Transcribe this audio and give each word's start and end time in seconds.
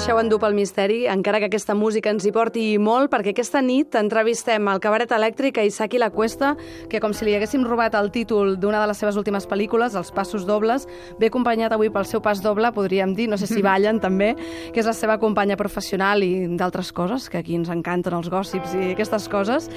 deixeu 0.00 0.16
endur 0.16 0.38
pel 0.40 0.54
misteri, 0.56 1.02
encara 1.12 1.42
que 1.42 1.50
aquesta 1.50 1.74
música 1.76 2.08
ens 2.08 2.24
hi 2.24 2.30
porti 2.32 2.62
molt, 2.80 3.10
perquè 3.12 3.34
aquesta 3.34 3.60
nit 3.60 3.92
entrevistem 3.98 4.64
al 4.72 4.78
cabaret 4.80 5.10
elèctric 5.12 5.58
a 5.60 5.64
Isaki 5.68 5.98
La 6.00 6.08
Cuesta, 6.08 6.54
que 6.88 7.02
com 7.04 7.12
si 7.12 7.26
li 7.26 7.34
haguéssim 7.36 7.66
robat 7.66 7.92
el 7.98 8.08
títol 8.08 8.54
d'una 8.56 8.80
de 8.80 8.86
les 8.88 8.96
seves 8.96 9.18
últimes 9.20 9.44
pel·lícules, 9.50 9.92
Els 10.00 10.08
passos 10.16 10.46
dobles, 10.48 10.86
ve 11.20 11.28
acompanyat 11.28 11.74
avui 11.76 11.92
pel 11.92 12.08
seu 12.08 12.22
pas 12.24 12.40
doble, 12.40 12.70
podríem 12.72 13.12
dir, 13.12 13.26
no 13.28 13.36
sé 13.36 13.44
si 13.50 13.60
ballen 13.66 14.00
també, 14.00 14.30
que 14.72 14.80
és 14.80 14.88
la 14.88 14.94
seva 14.96 15.18
companya 15.20 15.58
professional 15.60 16.24
i 16.24 16.48
d'altres 16.56 16.94
coses, 16.96 17.28
que 17.28 17.42
aquí 17.44 17.60
ens 17.60 17.68
encanten 17.68 18.16
els 18.16 18.32
gòssips 18.32 18.72
i 18.80 18.94
aquestes 18.94 19.28
coses. 19.28 19.68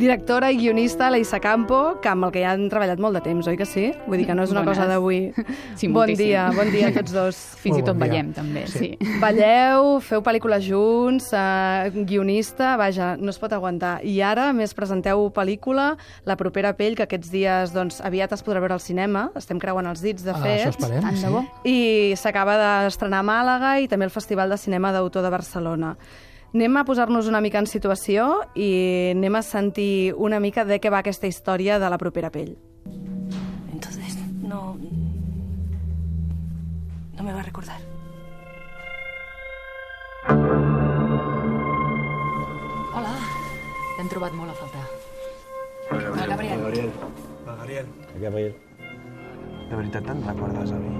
Directora 0.00 0.48
i 0.54 0.56
guionista, 0.62 1.10
la 1.12 1.20
Isa 1.20 1.36
Campo, 1.44 1.98
que 2.00 2.14
amb 2.14 2.30
el 2.30 2.32
que 2.32 2.46
ja 2.46 2.56
han 2.56 2.70
treballat 2.72 2.96
molt 2.96 3.20
de 3.20 3.24
temps, 3.28 3.52
oi 3.52 3.60
que 3.60 3.68
sí? 3.68 3.90
Vull 4.08 4.24
dir 4.24 4.30
que 4.32 4.40
no 4.40 4.48
és 4.48 4.56
una 4.56 4.64
Bones. 4.64 4.72
cosa 4.72 4.88
d'avui. 4.88 5.20
Sí, 5.76 5.90
bon 5.90 6.06
moltíssim. 6.06 6.24
dia, 6.24 6.48
bon 6.56 6.72
dia 6.72 6.88
a 6.88 6.96
tots 6.96 7.12
dos. 7.12 7.44
Fins 7.60 7.82
i 7.82 7.84
tot 7.84 7.92
bon 7.92 8.06
ballem, 8.06 8.32
també, 8.32 8.64
sí. 8.72 8.94
sí. 8.96 9.16
Balleu, 9.66 9.98
feu 10.00 10.20
pel·lícules 10.22 10.62
junts, 10.62 11.32
eh, 11.34 11.90
guionista, 12.06 12.76
vaja, 12.78 13.16
no 13.18 13.30
es 13.30 13.38
pot 13.38 13.52
aguantar. 13.52 13.98
I 14.06 14.20
ara 14.22 14.52
més 14.54 14.74
presenteu 14.74 15.26
pel·lícula, 15.34 15.96
La 16.24 16.36
propera 16.36 16.72
pell, 16.76 16.94
que 16.94 17.02
aquests 17.02 17.30
dies 17.30 17.72
doncs, 17.74 18.00
aviat 18.00 18.32
es 18.32 18.42
podrà 18.44 18.60
veure 18.60 18.74
al 18.74 18.80
cinema, 18.80 19.30
estem 19.34 19.58
creuant 19.58 19.86
els 19.86 20.00
dits, 20.02 20.22
de 20.22 20.30
Ah, 20.30 20.38
fet. 20.38 20.60
això 20.60 20.68
esperem, 20.70 21.00
Tant 21.00 21.14
de 21.14 21.20
sí. 21.64 21.70
I 22.12 22.14
s'acaba 22.16 22.56
d'estrenar 22.84 23.20
a 23.20 23.22
Màlaga 23.24 23.80
i 23.80 23.88
també 23.88 24.04
el 24.04 24.10
Festival 24.10 24.48
de 24.50 24.56
Cinema 24.56 24.92
d'Autor 24.92 25.22
de 25.22 25.30
Barcelona. 25.30 25.96
Anem 26.54 26.76
a 26.76 26.84
posar-nos 26.84 27.26
una 27.26 27.40
mica 27.40 27.58
en 27.58 27.66
situació 27.66 28.42
i 28.54 29.10
anem 29.16 29.34
a 29.34 29.42
sentir 29.42 30.14
una 30.16 30.38
mica 30.38 30.64
de 30.64 30.78
què 30.80 30.90
va 30.90 30.98
aquesta 30.98 31.26
història 31.26 31.78
de 31.80 31.90
La 31.90 31.98
propera 31.98 32.30
pell. 32.30 32.56
Entonces, 33.72 34.16
no. 34.42 34.76
No 37.16 37.22
me 37.24 37.32
va 37.32 37.40
a 37.40 37.42
recordar. 37.42 37.95
T'hem 44.06 44.12
trobat 44.14 44.34
molt 44.38 44.52
a 44.52 44.54
faltar. 44.54 44.82
Hola, 45.90 46.26
Gabriel. 46.30 46.60
Gabriel. 46.60 46.92
Gabriel. 47.46 47.88
Gabriel. 48.22 48.52
De 49.66 49.80
veritat 49.80 50.06
te'n 50.06 50.22
recordes 50.28 50.74
a 50.76 50.78
mi? 50.78 50.92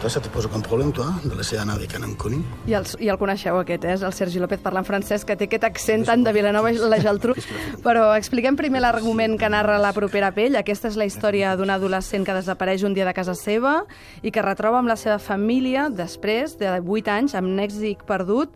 Toi, 0.00 0.10
ça 0.10 0.20
te 0.20 0.28
pose 0.28 0.44
aucun 0.44 0.60
problème, 0.60 0.92
toi, 0.92 1.06
de 1.24 1.34
laisser 1.34 1.56
anar 1.56 1.76
avec 1.76 1.94
un 1.96 2.04
inconnu 2.04 2.42
I 2.68 2.74
el, 2.76 2.84
I 3.00 3.08
el 3.08 3.16
coneixeu, 3.16 3.56
aquest, 3.56 3.86
eh? 3.88 3.94
és 3.96 4.02
el 4.04 4.12
Sergi 4.12 4.42
López 4.42 4.60
parlant 4.60 4.84
francès, 4.84 5.24
que 5.24 5.38
té 5.40 5.48
aquest 5.48 5.64
accent 5.64 6.04
tant 6.04 6.20
de 6.20 6.34
Vilanova 6.36 6.68
i 6.68 6.76
la 6.76 6.98
Geltrú. 7.00 7.32
Però 7.86 8.10
expliquem 8.12 8.58
primer 8.60 8.84
l'argument 8.84 9.38
que 9.40 9.48
narra 9.48 9.78
La 9.80 9.94
propera 9.96 10.34
pell. 10.36 10.58
Aquesta 10.60 10.92
és 10.92 10.98
la 11.00 11.08
història 11.08 11.54
d'un 11.56 11.72
adolescent 11.72 12.28
que 12.28 12.36
desapareix 12.36 12.84
un 12.84 12.92
dia 12.92 13.08
de 13.08 13.16
casa 13.16 13.32
seva 13.34 13.78
i 14.20 14.34
que 14.34 14.44
retroba 14.44 14.82
amb 14.82 14.92
la 14.92 14.98
seva 15.00 15.16
família 15.16 15.88
després 15.88 16.58
de 16.60 16.76
8 16.76 17.16
anys, 17.16 17.38
amb 17.40 17.64
èxit 17.64 18.04
perdut, 18.04 18.52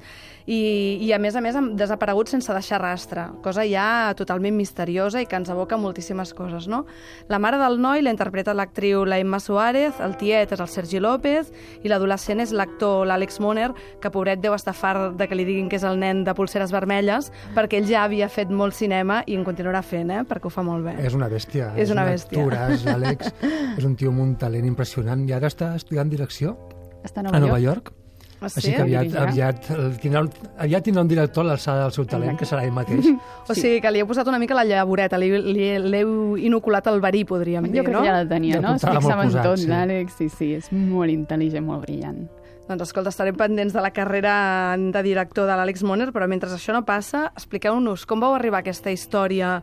i, 0.50 0.98
i 1.04 1.12
a 1.14 1.18
més 1.22 1.36
a 1.36 1.42
més 1.44 1.56
desaparegut 1.78 2.30
sense 2.32 2.50
deixar 2.50 2.80
rastre, 2.82 3.28
cosa 3.44 3.62
ja 3.68 4.10
totalment 4.18 4.56
misteriosa 4.56 5.20
i 5.22 5.28
que 5.30 5.38
ens 5.38 5.50
aboca 5.52 5.78
moltíssimes 5.78 6.32
coses, 6.34 6.66
no? 6.66 6.84
La 7.30 7.38
mare 7.38 7.60
del 7.60 7.78
noi 7.78 8.02
la 8.02 8.10
interpreta 8.10 8.54
l'actriu 8.56 9.04
la 9.06 9.20
Emma 9.22 9.38
Suárez, 9.38 10.00
el 10.02 10.16
tiet 10.18 10.56
és 10.56 10.60
el 10.60 10.72
Sergi 10.72 10.98
López 10.98 11.29
i 11.84 11.90
l'adolescent 11.92 12.42
és 12.42 12.54
l'actor 12.56 13.06
l'Àlex 13.08 13.40
Moner, 13.42 13.70
que 14.00 14.12
pobret 14.12 14.42
deu 14.42 14.56
estar 14.56 14.74
fart 14.76 15.16
de 15.18 15.28
que 15.28 15.38
li 15.38 15.46
diguin 15.48 15.70
que 15.70 15.78
és 15.80 15.86
el 15.86 16.00
nen 16.00 16.24
de 16.26 16.34
pulseres 16.36 16.74
vermelles, 16.74 17.30
perquè 17.56 17.80
ell 17.80 17.88
ja 17.90 18.04
havia 18.06 18.30
fet 18.32 18.50
molt 18.50 18.76
cinema 18.76 19.22
i 19.26 19.38
en 19.38 19.46
continuarà 19.46 19.82
fent, 19.86 20.10
eh? 20.10 20.24
perquè 20.28 20.50
ho 20.50 20.54
fa 20.54 20.64
molt 20.66 20.86
bé. 20.86 20.96
És 21.04 21.16
una 21.18 21.30
bèstia. 21.32 21.72
És 21.76 21.94
una 21.94 22.06
un 22.06 22.14
bèstia. 22.14 22.42
actoraç, 22.42 22.84
l'Àlex. 22.88 23.32
és 23.78 23.86
un 23.86 23.96
tio 23.96 24.12
amb 24.14 24.26
un 24.26 24.36
talent 24.40 24.66
impressionant 24.68 25.26
i 25.28 25.36
ara 25.36 25.50
està 25.50 25.74
estudiant 25.78 26.10
direcció 26.10 26.56
Està 27.04 27.22
a 27.22 27.28
a 27.28 27.30
Nova, 27.30 27.46
Nova 27.46 27.58
York. 27.60 27.90
York. 27.90 27.99
Ah, 28.40 28.48
Així 28.48 28.70
que 28.72 28.80
aviat, 28.80 29.14
aviat, 29.20 29.66
el 29.74 29.98
tindrà, 30.00 30.22
un- 30.24 30.30
aviat 30.64 30.84
tindrà 30.86 31.02
un 31.02 31.08
director 31.08 31.44
a 31.44 31.48
l'alçada 31.50 31.82
del 31.82 31.92
seu 31.92 32.06
talent, 32.08 32.38
que 32.40 32.46
serà 32.48 32.62
ell 32.64 32.72
mateix. 32.72 33.04
O 33.50 33.54
sigui 33.54 33.80
que 33.84 33.90
li 33.92 34.00
heu 34.00 34.06
posat 34.08 34.26
una 34.32 34.38
mica 34.40 34.54
la 34.56 34.64
llavoreta, 34.64 35.18
li, 35.18 35.28
li, 35.42 35.66
l'heu 35.78 36.36
inoculat 36.38 36.86
el 36.88 37.00
verí, 37.04 37.24
podríem 37.28 37.66
dir, 37.68 37.80
Jo 37.82 37.84
crec 37.84 37.96
no? 37.98 38.00
que 38.00 38.08
ja 38.08 38.14
la 38.22 38.28
tenia, 38.30 38.54
Ja 38.56 38.60
no? 38.64 38.74
Es 38.78 38.84
fixava 38.86 39.24
en 39.28 39.32
tot, 39.42 39.58
sí. 39.60 39.66
l'Àlex. 39.68 40.16
Sí, 40.16 40.28
sí, 40.32 40.52
és 40.54 40.70
molt 40.72 41.10
intel·ligent, 41.12 41.66
molt 41.66 41.84
brillant. 41.84 42.28
Doncs 42.70 42.84
escolta, 42.86 43.10
estarem 43.10 43.34
pendents 43.34 43.72
de 43.74 43.80
la 43.82 43.90
carrera 43.90 44.76
de 44.78 45.00
director 45.02 45.48
de 45.48 45.56
l'Àlex 45.58 45.82
Moner, 45.82 46.06
però 46.14 46.28
mentre 46.30 46.46
això 46.54 46.70
no 46.76 46.84
passa, 46.86 47.24
expliqueu-nos 47.34 48.04
com 48.06 48.22
vau 48.22 48.36
arribar 48.36 48.60
a 48.60 48.62
aquesta 48.62 48.92
història 48.94 49.56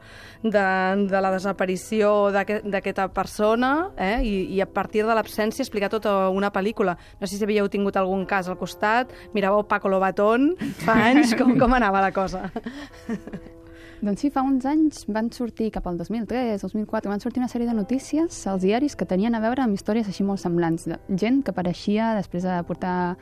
de, 0.44 0.66
de 1.07 1.22
la 1.23 1.31
desaparició 1.31 2.34
d'aquest- 2.35 2.68
d'aquesta 2.68 3.07
persona 3.16 3.72
eh? 3.95 4.19
I, 4.28 4.34
i 4.57 4.62
a 4.62 4.68
partir 4.68 5.06
de 5.07 5.16
l'absència 5.16 5.63
explicar 5.63 5.88
tota 5.94 6.28
una 6.35 6.51
pel·lícula. 6.51 6.97
No 7.22 7.28
sé 7.31 7.38
si 7.40 7.47
havíeu 7.47 7.69
tingut 7.72 7.95
algun 7.95 8.25
cas 8.28 8.51
al 8.51 8.59
costat, 8.59 9.16
miràveu 9.34 9.63
Paco 9.72 9.88
Lobatón 9.88 10.51
fa 10.84 11.00
anys, 11.07 11.31
com, 11.39 11.56
com 11.57 11.79
anava 11.79 12.03
la 12.03 12.12
cosa? 12.12 12.50
Doncs 13.97 14.21
sí, 14.21 14.29
fa 14.29 14.43
uns 14.45 14.65
anys 14.69 15.07
van 15.09 15.31
sortir, 15.33 15.71
cap 15.73 15.87
al 15.89 15.95
2003, 15.97 16.61
2004, 16.61 17.09
van 17.09 17.21
sortir 17.23 17.41
una 17.41 17.49
sèrie 17.49 17.65
de 17.65 17.73
notícies 17.73 18.35
als 18.45 18.61
diaris 18.61 18.93
que 18.95 19.07
tenien 19.09 19.33
a 19.33 19.41
veure 19.41 19.63
amb 19.63 19.73
històries 19.73 20.05
així 20.05 20.21
molt 20.23 20.43
semblants. 20.43 20.85
De 20.85 20.99
gent 21.17 21.39
que 21.41 21.49
apareixia 21.49 22.11
després 22.19 22.45
de 22.45 22.59
portar 22.69 23.15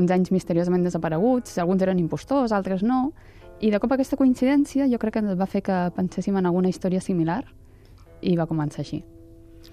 uns 0.00 0.14
anys 0.14 0.32
misteriosament 0.32 0.88
desapareguts, 0.88 1.58
alguns 1.60 1.84
eren 1.84 2.00
impostors, 2.00 2.54
altres 2.56 2.80
no, 2.80 3.10
i 3.60 3.70
de 3.70 3.78
cop 3.78 3.92
aquesta 3.92 4.16
coincidència 4.16 4.88
jo 4.88 4.98
crec 4.98 5.18
que 5.18 5.24
ens 5.26 5.36
va 5.38 5.46
fer 5.46 5.60
que 5.68 5.78
penséssim 5.98 6.40
en 6.40 6.48
alguna 6.48 6.72
història 6.72 7.04
similar 7.04 7.42
i 8.22 8.32
va 8.38 8.48
començar 8.48 8.80
així. 8.86 9.02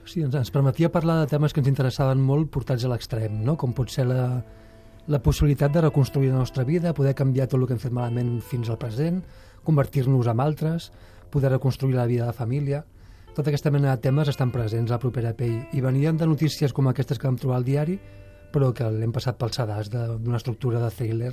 Sí, 0.04 0.20
ens, 0.22 0.36
ens 0.36 0.52
permetia 0.52 0.92
parlar 0.92 1.22
de 1.22 1.32
temes 1.32 1.56
que 1.56 1.64
ens 1.64 1.72
interessaven 1.72 2.20
molt 2.20 2.52
portats 2.52 2.84
a 2.84 2.92
l'extrem, 2.92 3.40
no? 3.48 3.56
com 3.56 3.72
pot 3.74 3.90
ser 3.90 4.10
la, 4.12 4.44
la 5.08 5.24
possibilitat 5.24 5.72
de 5.72 5.88
reconstruir 5.88 6.34
la 6.34 6.44
nostra 6.44 6.68
vida, 6.68 6.94
poder 6.94 7.16
canviar 7.16 7.48
tot 7.48 7.62
el 7.62 7.66
que 7.66 7.78
hem 7.78 7.82
fet 7.82 7.96
malament 7.96 8.42
fins 8.44 8.70
al 8.70 8.78
present, 8.78 9.24
convertir-nos 9.64 10.28
en 10.28 10.40
altres, 10.40 10.92
poder 11.30 11.52
reconstruir 11.52 11.96
la 11.96 12.08
vida 12.10 12.26
de 12.28 12.34
família... 12.34 12.86
Tota 13.30 13.54
aquesta 13.54 13.72
mena 13.72 13.94
de 13.94 14.02
temes 14.04 14.28
estan 14.28 14.50
presents 14.52 14.90
a 14.90 14.98
la 14.98 15.00
propera 15.00 15.30
pell 15.38 15.62
i 15.72 15.80
venien 15.80 16.18
de 16.18 16.26
notícies 16.28 16.74
com 16.76 16.90
aquestes 16.90 17.22
que 17.22 17.28
vam 17.30 17.38
trobar 17.40 17.60
al 17.60 17.64
diari, 17.64 17.94
però 18.52 18.74
que 18.76 18.90
l'hem 18.92 19.14
passat 19.16 19.38
pel 19.40 19.54
sedàs 19.56 19.88
d'una 19.94 20.40
estructura 20.42 20.82
de 20.82 20.90
thriller 20.92 21.32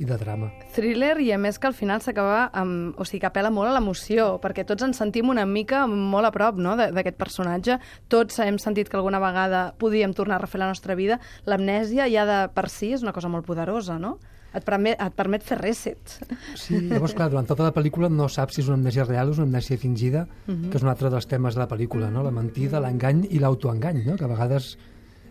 i 0.00 0.06
de 0.08 0.16
drama. 0.16 0.48
Thriller 0.72 1.18
i 1.20 1.28
a 1.34 1.38
més 1.40 1.58
que 1.60 1.68
al 1.68 1.76
final 1.76 2.00
s'acaba 2.00 2.46
amb... 2.56 2.96
O 3.00 3.04
sigui, 3.04 3.20
que 3.24 3.28
apela 3.28 3.50
molt 3.52 3.68
a 3.68 3.74
l'emoció, 3.76 4.38
perquè 4.40 4.64
tots 4.68 4.84
ens 4.86 5.00
sentim 5.00 5.28
una 5.32 5.44
mica 5.48 5.84
molt 5.90 6.28
a 6.28 6.32
prop 6.34 6.60
no? 6.60 6.76
d'aquest 6.80 7.18
personatge. 7.20 7.76
Tots 8.12 8.40
hem 8.44 8.60
sentit 8.62 8.88
que 8.88 8.96
alguna 9.00 9.20
vegada 9.20 9.70
podíem 9.80 10.16
tornar 10.16 10.38
a 10.38 10.44
refer 10.44 10.62
la 10.62 10.70
nostra 10.72 10.96
vida. 10.96 11.20
L'amnèsia 11.44 12.08
ja 12.12 12.24
de 12.28 12.42
per 12.54 12.68
si 12.72 12.94
és 12.96 13.04
una 13.04 13.16
cosa 13.16 13.32
molt 13.32 13.48
poderosa, 13.48 13.98
no? 14.00 14.16
Et 14.50 14.64
permet, 14.66 14.96
et 14.98 15.14
permet 15.14 15.44
fer 15.46 15.60
reset. 15.60 16.16
Sí, 16.58 16.80
llavors, 16.90 17.14
clar, 17.14 17.28
durant 17.30 17.46
tota 17.46 17.68
la 17.68 17.74
pel·lícula 17.74 18.08
no 18.10 18.26
saps 18.26 18.56
si 18.56 18.64
és 18.64 18.70
una 18.70 18.80
amnèsia 18.80 19.04
real 19.06 19.30
o 19.30 19.36
una 19.36 19.46
amnèsia 19.46 19.78
fingida, 19.78 20.24
que 20.46 20.74
és 20.74 20.82
un 20.82 20.90
altre 20.90 21.10
dels 21.12 21.28
temes 21.30 21.54
de 21.54 21.62
la 21.62 21.68
pel·lícula, 21.70 22.10
no? 22.10 22.24
la 22.26 22.34
mentida, 22.34 22.82
l'engany 22.82 23.28
i 23.30 23.38
l'autoengany, 23.38 24.02
no? 24.08 24.18
que 24.18 24.26
a 24.26 24.32
vegades 24.32 24.72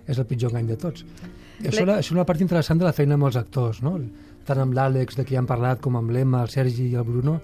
és 0.08 0.18
el 0.18 0.26
pitjor 0.26 0.54
engany 0.54 0.72
de 0.72 0.80
tots. 0.80 1.04
I 1.60 1.68
això, 1.68 1.84
això 1.84 2.00
és 2.00 2.12
una 2.16 2.26
part 2.26 2.40
interessant 2.42 2.80
de 2.80 2.88
la 2.88 2.96
feina 2.96 3.20
amb 3.20 3.28
els 3.28 3.36
actors, 3.36 3.84
no? 3.84 3.98
tant 4.48 4.64
amb 4.64 4.74
l'Àlex, 4.74 5.20
de 5.20 5.28
qui 5.28 5.36
hem 5.36 5.50
parlat, 5.50 5.84
com 5.84 6.00
amb 6.00 6.16
l'Emma, 6.16 6.46
el 6.48 6.54
Sergi 6.54 6.88
i 6.88 6.96
el 6.96 7.06
Bruno, 7.06 7.38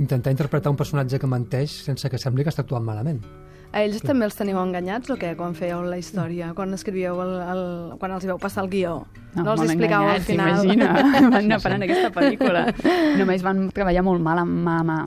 intentar 0.00 0.32
interpretar 0.32 0.72
un 0.72 0.80
personatge 0.80 1.20
que 1.20 1.28
menteix 1.28 1.74
sense 1.84 2.08
que 2.08 2.18
sembli 2.18 2.46
que 2.46 2.50
està 2.54 2.64
actuant 2.64 2.88
malament. 2.88 3.20
A 3.72 3.80
ells 3.80 4.02
també 4.04 4.26
els 4.26 4.36
teniu 4.36 4.58
enganyats 4.60 5.08
o 5.08 5.16
què, 5.16 5.30
quan 5.38 5.54
fèieu 5.56 5.80
la 5.88 5.96
història, 5.96 6.50
quan 6.54 6.74
escrivíeu 6.76 7.16
el, 7.24 7.32
el, 7.54 7.62
quan 7.98 8.12
els 8.12 8.24
hi 8.24 8.28
vau 8.28 8.38
passar 8.38 8.66
el 8.66 8.68
guió? 8.68 8.98
No, 9.32 9.46
els 9.54 9.62
molt 9.62 9.70
explicàveu 9.70 10.10
al 10.12 10.20
final? 10.26 10.60
Imagina, 10.66 10.90
van 11.32 11.38
anar 11.46 11.60
parant 11.64 11.86
aquesta 11.86 12.10
pel·lícula. 12.12 12.66
Només 13.16 13.42
van 13.46 13.70
treballar 13.72 14.04
molt 14.04 14.20
mal 14.20 14.42
amb 14.44 14.60
mà 14.66 14.76
a 14.82 14.86
mà. 14.90 14.98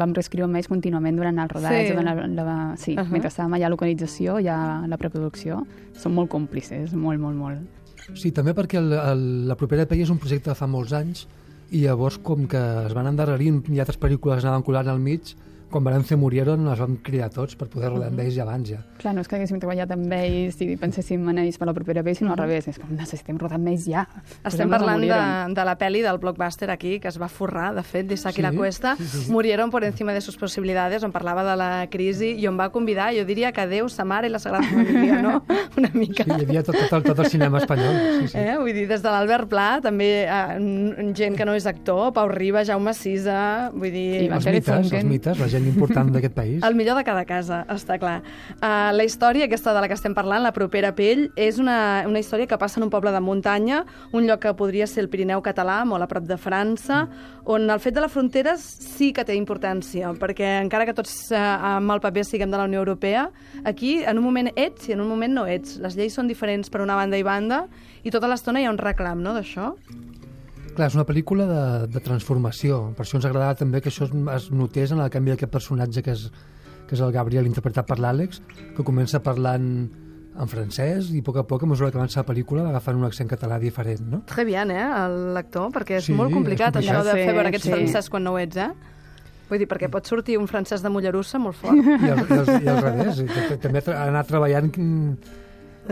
Vam 0.00 0.12
reescriure 0.16 0.48
ells 0.48 0.68
contínuament 0.68 1.16
durant 1.20 1.38
el 1.44 1.52
rodatge, 1.52 1.82
Sí. 1.82 1.86
sí. 1.88 1.92
durant 1.92 2.08
la, 2.08 2.44
la, 2.44 2.56
sí, 2.76 2.94
Uh 2.94 3.00
uh 3.00 3.04
-huh. 3.04 3.12
mentre 3.12 3.28
estàvem 3.28 3.54
allà 3.58 3.66
a 3.66 3.74
localització 3.76 4.38
i 4.40 4.48
a 4.48 4.86
la 4.86 4.96
preproducció. 4.96 5.66
Són 5.92 6.14
molt 6.14 6.30
còmplices, 6.30 6.94
molt, 6.94 7.20
molt, 7.20 7.36
molt. 7.36 7.58
Sí, 8.14 8.32
també 8.32 8.54
perquè 8.54 8.78
el, 8.78 8.92
el, 8.92 9.48
la 9.48 9.56
propera 9.56 9.86
pell 9.86 10.00
és 10.00 10.10
un 10.10 10.18
projecte 10.18 10.50
de 10.50 10.54
fa 10.54 10.66
molts 10.66 10.92
anys 10.92 11.26
i 11.70 11.80
llavors 11.84 12.18
com 12.18 12.46
que 12.46 12.60
es 12.86 12.92
van 12.94 13.06
endarrerint 13.06 13.62
i 13.72 13.80
altres 13.80 13.98
pel·lícules 13.98 14.44
anaven 14.44 14.62
colant 14.62 14.88
al 14.88 15.00
mig, 15.00 15.34
quan 15.74 15.84
van 15.86 16.04
fer 16.06 16.16
Murieron 16.20 16.68
els 16.70 16.78
vam 16.78 16.94
cridar 17.02 17.30
tots 17.34 17.56
per 17.58 17.66
poder 17.72 17.90
rodar 17.90 18.12
amb 18.12 18.20
ells 18.22 18.36
ja 18.36 18.44
abans 18.46 18.68
ja. 18.70 18.78
Clar, 19.00 19.14
no 19.16 19.24
és 19.24 19.28
que 19.30 19.34
haguéssim 19.38 19.58
treballat 19.62 19.90
amb 19.94 20.12
ells 20.14 20.60
i 20.62 20.74
penséssim 20.80 21.24
en 21.32 21.40
ells 21.42 21.58
per 21.58 21.66
la 21.66 21.74
propera 21.74 22.02
vegada, 22.06 22.20
sinó 22.20 22.32
al 22.34 22.38
revés. 22.38 22.68
És 22.70 22.78
com, 22.78 22.92
necessitem 22.94 23.38
rodar 23.40 23.58
amb 23.58 23.72
ells 23.72 23.88
ja. 23.90 24.04
Estem 24.46 24.70
parlant 24.70 25.02
de, 25.02 25.18
de 25.56 25.64
la 25.66 25.74
pel·li 25.80 26.02
del 26.04 26.20
blockbuster 26.22 26.70
aquí, 26.70 26.98
que 27.02 27.10
es 27.10 27.18
va 27.20 27.28
forrar, 27.32 27.72
de 27.74 27.82
fet, 27.82 28.06
d'Isaki 28.10 28.38
Sí, 28.38 28.44
La 28.44 28.52
Cuesta. 28.52 28.94
sí, 28.98 29.04
sí, 29.06 29.24
sí. 29.24 29.32
Murieron 29.32 29.70
por 29.70 29.84
encima 29.84 30.12
de 30.12 30.20
sus 30.20 30.36
posibilidades, 30.36 31.02
on 31.02 31.12
parlava 31.12 31.42
de 31.44 31.56
la 31.58 31.70
crisi 31.90 32.34
i 32.38 32.46
on 32.46 32.58
va 32.60 32.68
convidar, 32.70 33.10
jo 33.16 33.24
diria 33.26 33.50
que 33.52 33.66
Déu, 33.66 33.88
sa 33.88 34.04
mare 34.04 34.28
i 34.28 34.30
la 34.30 34.38
Sagrada 34.38 34.68
Família, 34.70 35.20
no? 35.22 35.42
Una 35.80 35.90
mica. 35.94 36.24
Sí, 36.24 36.30
hi 36.30 36.44
havia 36.46 36.62
tot, 36.62 36.76
tot, 36.78 36.92
el, 36.98 37.02
tot 37.08 37.18
el 37.24 37.30
cinema 37.32 37.58
espanyol. 37.62 37.98
Sí, 38.20 38.28
sí. 38.34 38.38
Eh? 38.38 38.56
Vull 38.60 38.72
dir, 38.76 38.86
des 38.90 39.02
de 39.02 39.10
l'Albert 39.10 39.48
Pla, 39.50 39.68
també 39.82 40.10
eh, 40.28 41.10
gent 41.16 41.34
que 41.38 41.46
no 41.48 41.54
és 41.58 41.66
actor, 41.66 42.12
Pau 42.14 42.28
Riba, 42.30 42.62
Jaume 42.68 42.94
Sisa, 42.94 43.70
vull 43.74 43.90
dir... 43.94 44.06
I 44.26 44.30
va 44.30 44.38
Els 44.42 44.46
mites, 44.52 44.92
els 44.94 45.08
mites, 45.08 45.40
la 45.40 45.48
gent 45.50 45.63
gent 45.64 45.74
important 45.74 46.12
d'aquest 46.14 46.34
país. 46.36 46.62
El 46.66 46.76
millor 46.78 46.98
de 46.98 47.04
cada 47.06 47.24
casa, 47.28 47.62
està 47.72 47.98
clar. 48.00 48.20
Uh, 48.60 48.92
la 48.94 49.04
història 49.06 49.48
aquesta 49.48 49.74
de 49.74 49.82
la 49.82 49.88
que 49.90 49.96
estem 49.96 50.14
parlant, 50.16 50.44
la 50.44 50.52
propera 50.56 50.92
pell, 50.96 51.26
és 51.40 51.58
una, 51.62 52.04
una 52.08 52.20
història 52.20 52.48
que 52.50 52.58
passa 52.60 52.80
en 52.80 52.86
un 52.86 52.92
poble 52.92 53.12
de 53.14 53.22
muntanya, 53.24 53.84
un 54.12 54.28
lloc 54.28 54.44
que 54.44 54.54
podria 54.58 54.86
ser 54.90 55.04
el 55.04 55.10
Pirineu 55.12 55.42
català, 55.44 55.80
molt 55.88 56.04
a 56.04 56.10
prop 56.10 56.28
de 56.28 56.38
França, 56.40 57.04
on 57.44 57.68
el 57.68 57.80
fet 57.80 57.96
de 57.96 58.04
les 58.04 58.12
fronteres 58.12 58.62
sí 58.62 59.12
que 59.16 59.24
té 59.24 59.36
importància, 59.36 60.14
perquè 60.20 60.58
encara 60.62 60.86
que 60.88 60.96
tots 60.96 61.16
uh, 61.32 61.42
amb 61.74 61.96
el 61.96 62.02
paper 62.04 62.24
siguem 62.28 62.52
de 62.52 62.60
la 62.60 62.68
Unió 62.68 62.84
Europea, 62.84 63.28
aquí 63.64 63.98
en 64.04 64.20
un 64.20 64.24
moment 64.24 64.52
ets 64.54 64.88
i 64.88 64.96
en 64.96 65.04
un 65.04 65.10
moment 65.10 65.34
no 65.40 65.48
ets. 65.50 65.78
Les 65.82 65.96
lleis 65.98 66.14
són 66.16 66.30
diferents 66.30 66.70
per 66.70 66.84
una 66.84 66.96
banda 66.98 67.20
i 67.20 67.26
banda 67.26 67.64
i 68.04 68.12
tota 68.12 68.28
l'estona 68.28 68.60
hi 68.60 68.68
ha 68.68 68.72
un 68.74 68.80
reclam, 68.80 69.22
no?, 69.24 69.34
d'això. 69.36 69.72
Clar, 70.74 70.88
és 70.90 70.94
una 70.98 71.04
pel·lícula 71.06 71.44
de, 71.46 71.60
de 71.94 72.00
transformació. 72.02 72.80
Per 72.96 73.04
això 73.04 73.18
ens 73.20 73.26
agradava 73.28 73.54
també 73.60 73.80
que 73.80 73.92
això 73.92 74.08
es, 74.08 74.14
es 74.36 74.48
notés 74.50 74.90
en 74.90 74.98
el 75.04 75.10
canvi 75.14 75.30
d'aquest 75.34 75.52
personatge 75.52 76.02
que 76.02 76.10
és, 76.16 76.24
que 76.88 76.96
és 76.96 77.02
el 77.04 77.12
Gabriel, 77.14 77.46
interpretat 77.46 77.86
per 77.86 78.00
l'Àlex, 78.02 78.40
que 78.74 78.82
comença 78.86 79.20
parlant 79.22 79.68
en 80.34 80.50
francès 80.50 81.12
i 81.14 81.20
a 81.22 81.26
poc 81.28 81.36
a 81.38 81.44
poc, 81.46 81.62
a 81.62 81.68
mesura 81.70 81.92
que 81.94 81.98
avança 82.00 82.24
la 82.24 82.26
pel·lícula, 82.26 82.64
va 82.66 82.72
agafant 82.74 82.98
un 82.98 83.06
accent 83.06 83.30
català 83.30 83.60
diferent, 83.62 84.02
no? 84.10 84.22
Très 84.26 84.42
bien, 84.48 84.72
eh, 84.74 84.82
el 85.04 85.14
lector, 85.36 85.70
perquè 85.70 86.00
és 86.00 86.08
Sí, 86.10 86.16
molt 86.18 86.34
complicat, 86.34 86.74
és 86.74 86.82
això 86.88 86.96
complicat. 86.98 87.14
de 87.14 87.22
fer 87.22 87.36
veure 87.38 87.52
aquests 87.52 87.68
sí. 87.68 87.72
francès 87.76 88.10
quan 88.10 88.26
no 88.26 88.32
ho 88.34 88.40
ets, 88.42 88.58
eh? 88.58 88.72
Vull 89.46 89.60
dir, 89.62 89.68
perquè 89.70 89.86
pot 89.92 90.10
sortir 90.10 90.40
un 90.40 90.48
francès 90.50 90.82
de 90.82 90.90
Mollerussa 90.90 91.38
molt 91.38 91.54
fort. 91.60 91.78
I 91.78 92.10
al, 92.10 92.24
i 92.26 92.38
al, 92.40 92.52
i 92.64 92.68
al 92.72 92.82
revés, 92.82 93.22
també 93.62 93.84
tra- 93.86 94.02
anar 94.08 94.24
treballant... 94.26 94.74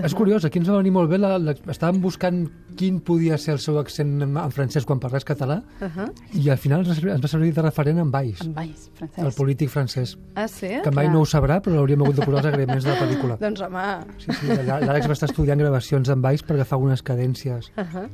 És 0.01 0.15
curiós, 0.15 0.45
aquí 0.45 0.59
ens 0.59 0.69
va 0.71 0.77
venir 0.79 0.91
molt 0.95 1.11
bé, 1.11 1.19
la, 1.19 1.35
la, 1.39 1.53
estàvem 1.53 2.01
buscant 2.01 2.47
quin 2.77 3.01
podia 3.05 3.37
ser 3.37 3.53
el 3.53 3.59
seu 3.61 3.77
accent 3.79 4.23
en, 4.23 4.37
en 4.41 4.51
francès 4.55 4.87
quan 4.89 4.99
parlés 4.99 5.25
català, 5.25 5.63
Uh 5.83 5.89
-huh. 5.89 6.09
i 6.33 6.49
al 6.51 6.57
final 6.59 6.81
ens 6.81 6.89
va 6.89 6.95
servir, 6.95 7.13
ens 7.13 7.23
va 7.25 7.29
servir 7.29 7.53
de 7.53 7.63
referent 7.63 7.99
en 7.99 8.11
Valls, 8.11 8.41
En 8.41 8.55
Valls, 8.55 8.91
francès. 8.95 9.25
el 9.25 9.33
polític 9.33 9.69
francès, 9.69 10.19
Ah, 10.35 10.49
sí? 10.49 10.69
que 10.83 10.91
mai 10.91 11.05
clar. 11.07 11.13
no 11.15 11.21
ho 11.21 11.25
sabrà, 11.27 11.61
però 11.61 11.75
l'hauríem 11.75 12.01
hagut 12.03 12.17
de 12.17 12.23
posar 12.25 12.39
als 12.39 12.47
agraïments 12.55 12.85
de 12.85 12.91
la 12.91 12.99
pel·lícula. 13.01 13.37
Doncs, 13.47 13.61
home, 13.61 14.07
Sí, 14.19 14.33
sí, 14.33 14.47
l'À- 14.47 14.81
l'Àlex 14.81 15.07
va 15.09 15.13
estar 15.13 15.29
estudiant 15.29 15.59
gravacions 15.59 16.09
en 16.09 16.23
Valls 16.23 16.43
per 16.43 16.55
agafar 16.57 16.79
unes 16.79 17.03
cadències. 17.03 17.71
uh 17.77 17.83
-huh. 17.85 18.09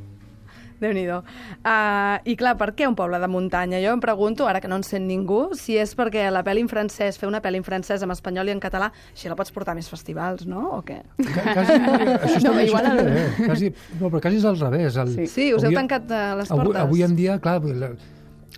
Déu 0.80 0.92
nhi 0.94 1.04
uh, 1.10 2.18
I 2.24 2.34
clar, 2.38 2.56
per 2.60 2.72
què 2.78 2.86
un 2.88 2.94
poble 2.98 3.18
de 3.18 3.28
muntanya? 3.30 3.80
Jo 3.82 3.92
em 3.96 4.00
pregunto, 4.00 4.46
ara 4.48 4.60
que 4.60 4.68
no 4.70 4.76
en 4.78 4.84
sent 4.86 5.06
ningú, 5.08 5.48
si 5.58 5.76
és 5.78 5.94
perquè 5.98 6.28
la 6.30 6.44
pel·li 6.46 6.62
en 6.64 6.68
francès, 6.70 7.18
fer 7.18 7.28
una 7.28 7.40
pel·li 7.42 7.58
en 7.60 7.64
francès 7.66 8.02
amb 8.06 8.12
espanyol 8.14 8.48
i 8.48 8.54
en 8.54 8.60
català, 8.62 8.90
així 9.14 9.28
la 9.28 9.36
pots 9.38 9.50
portar 9.54 9.72
a 9.72 9.78
més 9.78 9.88
festivals, 9.90 10.46
no? 10.46 10.64
O 10.78 10.82
què? 10.86 11.00
Quasi, 11.18 11.72
això 12.28 12.52
No, 12.52 12.54
això 12.54 12.66
igual 12.68 12.86
està 12.86 12.94
el- 12.98 13.10
bé. 13.10 13.24
Quasi, 13.46 13.72
no, 14.00 14.10
però 14.10 14.20
quasi 14.22 14.36
és 14.42 14.44
al 14.44 14.60
revés. 14.60 14.96
El, 14.96 15.08
Sí. 15.18 15.26
Sí, 15.26 15.48
us 15.54 15.62
heu 15.64 15.70
avui- 15.72 15.80
tancat 15.82 16.04
uh, 16.10 16.22
les 16.38 16.50
avui, 16.50 16.64
portes. 16.70 16.82
avui 16.82 17.02
en 17.02 17.16
dia, 17.16 17.38
clar, 17.42 17.58
el, 17.64 17.82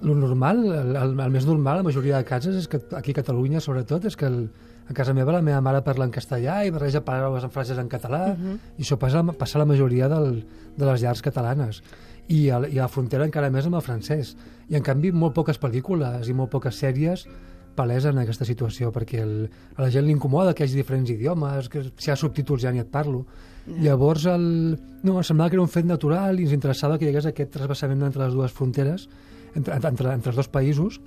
el 0.02 0.18
normal, 0.20 0.64
el, 0.64 0.96
el, 0.96 1.14
el 1.20 1.30
més 1.30 1.46
normal, 1.46 1.78
la 1.80 1.88
majoria 1.88 2.18
de 2.20 2.24
cases, 2.24 2.56
és 2.56 2.68
que 2.68 2.80
aquí 2.96 3.12
a 3.12 3.20
Catalunya, 3.22 3.60
sobretot, 3.60 4.04
és 4.08 4.16
que 4.16 4.26
el, 4.28 4.48
a 4.90 4.94
casa 4.94 5.14
meva 5.14 5.32
la 5.32 5.40
meva 5.42 5.60
mare 5.62 5.80
parla 5.86 6.04
en 6.04 6.10
castellà 6.10 6.64
i 6.66 6.70
barreja 6.74 7.04
paraules 7.06 7.44
en 7.46 7.50
frases 7.54 7.78
en 7.78 7.88
català, 7.88 8.34
Mhm. 8.36 8.58
i 8.78 8.82
això 8.82 8.98
passa, 8.98 9.22
passa 9.38 9.58
a 9.58 9.60
la 9.62 9.66
majoria 9.66 10.08
del, 10.08 10.44
de 10.76 10.84
les 10.86 11.00
llars 11.02 11.22
catalanes. 11.22 11.82
I 12.28 12.48
a, 12.50 12.58
I 12.68 12.78
a 12.78 12.82
la 12.82 12.88
frontera 12.88 13.24
encara 13.24 13.50
més 13.50 13.66
amb 13.66 13.74
el 13.76 13.82
francès. 13.82 14.36
I, 14.68 14.76
en 14.76 14.82
canvi, 14.82 15.10
molt 15.12 15.34
poques 15.34 15.58
pel·lícules 15.60 16.28
i 16.28 16.34
molt 16.34 16.50
poques 16.50 16.74
sèries 16.76 17.26
palesen 17.74 18.18
aquesta 18.18 18.44
situació, 18.44 18.90
perquè 18.92 19.22
el, 19.22 19.48
a 19.76 19.82
la 19.82 19.90
gent 19.90 20.04
li 20.04 20.12
incomoda 20.12 20.52
que 20.54 20.64
hi 20.64 20.66
hagi 20.66 20.76
diferents 20.76 21.10
idiomes, 21.10 21.68
que 21.68 21.84
si 21.96 22.10
hi 22.10 22.12
ha 22.12 22.16
subtítols 22.16 22.62
ja 22.62 22.72
ni 22.72 22.78
et 22.82 22.90
parlo. 22.90 23.24
Llavors, 23.66 24.26
el... 24.26 24.78
no, 25.02 25.16
em 25.16 25.22
semblava 25.24 25.50
que 25.50 25.56
era 25.56 25.62
un 25.62 25.68
fet 25.70 25.86
natural 25.86 26.38
i 26.40 26.44
ens 26.48 26.52
interessava 26.52 26.98
que 26.98 27.06
hi 27.06 27.08
hagués 27.12 27.26
aquest 27.30 27.52
trasbassament 27.54 28.02
entre 28.02 28.24
les 28.24 28.34
dues 28.34 28.52
fronteres, 28.52 29.08
entre, 29.54 29.74
entre, 29.76 30.12
entre 30.12 30.30
els 30.30 30.36
dos 30.36 30.48
països, 30.50 31.00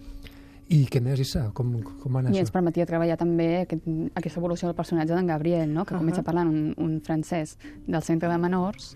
i 0.73 0.83
què 0.89 1.01
més, 1.03 1.21
Issa? 1.21 1.47
Com, 1.55 1.75
com 2.01 2.15
va 2.15 2.23
anar 2.23 2.33
I 2.33 2.41
ens 2.41 2.49
això? 2.49 2.55
permetia 2.55 2.87
treballar 2.89 3.17
també 3.19 3.47
aquest, 3.61 3.85
aquesta 4.17 4.41
evolució 4.41 4.69
del 4.69 4.77
personatge 4.77 5.13
d'en 5.13 5.29
Gabriel, 5.29 5.69
no? 5.69 5.85
que 5.85 5.93
uh 5.93 5.97
-huh. 5.97 6.01
comença 6.01 6.23
parlant 6.23 6.49
un, 6.49 6.73
un 6.77 7.01
francès 7.01 7.57
del 7.87 8.01
centre 8.01 8.29
de 8.29 8.37
menors 8.37 8.95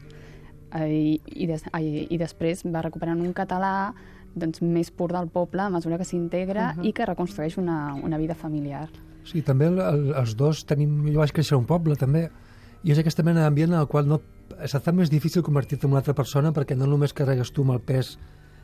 eh, 0.74 0.89
i, 0.89 1.21
i, 1.25 1.47
des, 1.47 1.63
ai, 1.71 2.07
i 2.09 2.18
després 2.18 2.63
va 2.65 2.81
recuperant 2.81 3.21
un 3.21 3.33
català 3.33 3.94
doncs, 4.35 4.62
més 4.62 4.91
pur 4.91 5.12
del 5.12 5.27
poble 5.27 5.62
a 5.62 5.69
mesura 5.69 5.97
que 5.97 6.06
s'integra 6.06 6.74
uh 6.74 6.81
-huh. 6.81 6.88
i 6.88 6.94
que 6.94 7.06
reconstrueix 7.06 7.57
una, 7.57 7.94
una 7.94 8.18
vida 8.18 8.35
familiar. 8.35 8.89
Sí, 9.23 9.41
també 9.41 9.65
el, 9.65 9.80
el, 9.80 10.13
els 10.15 10.35
dos 10.35 10.65
tenim... 10.65 11.06
Jo 11.12 11.19
vaig 11.19 11.31
créixer 11.31 11.56
a 11.56 11.59
un 11.59 11.65
poble, 11.65 11.95
també, 11.95 12.30
i 12.83 12.91
és 12.91 13.00
aquesta 13.00 13.23
mena 13.23 13.41
d'ambient 13.41 13.73
en 13.73 13.80
el 13.80 13.88
qual 13.88 14.07
no, 14.07 14.21
és 14.63 14.71
tan 14.71 14.95
més 14.95 15.09
difícil 15.09 15.44
convertir-te 15.44 15.85
en 15.85 15.91
una 15.91 16.00
altra 16.00 16.13
persona 16.13 16.53
perquè 16.53 16.75
no 16.77 16.85
només 16.85 17.13
carregues 17.13 17.51
tu 17.51 17.62
amb 17.62 17.71
el 17.71 17.81
pes 17.81 18.18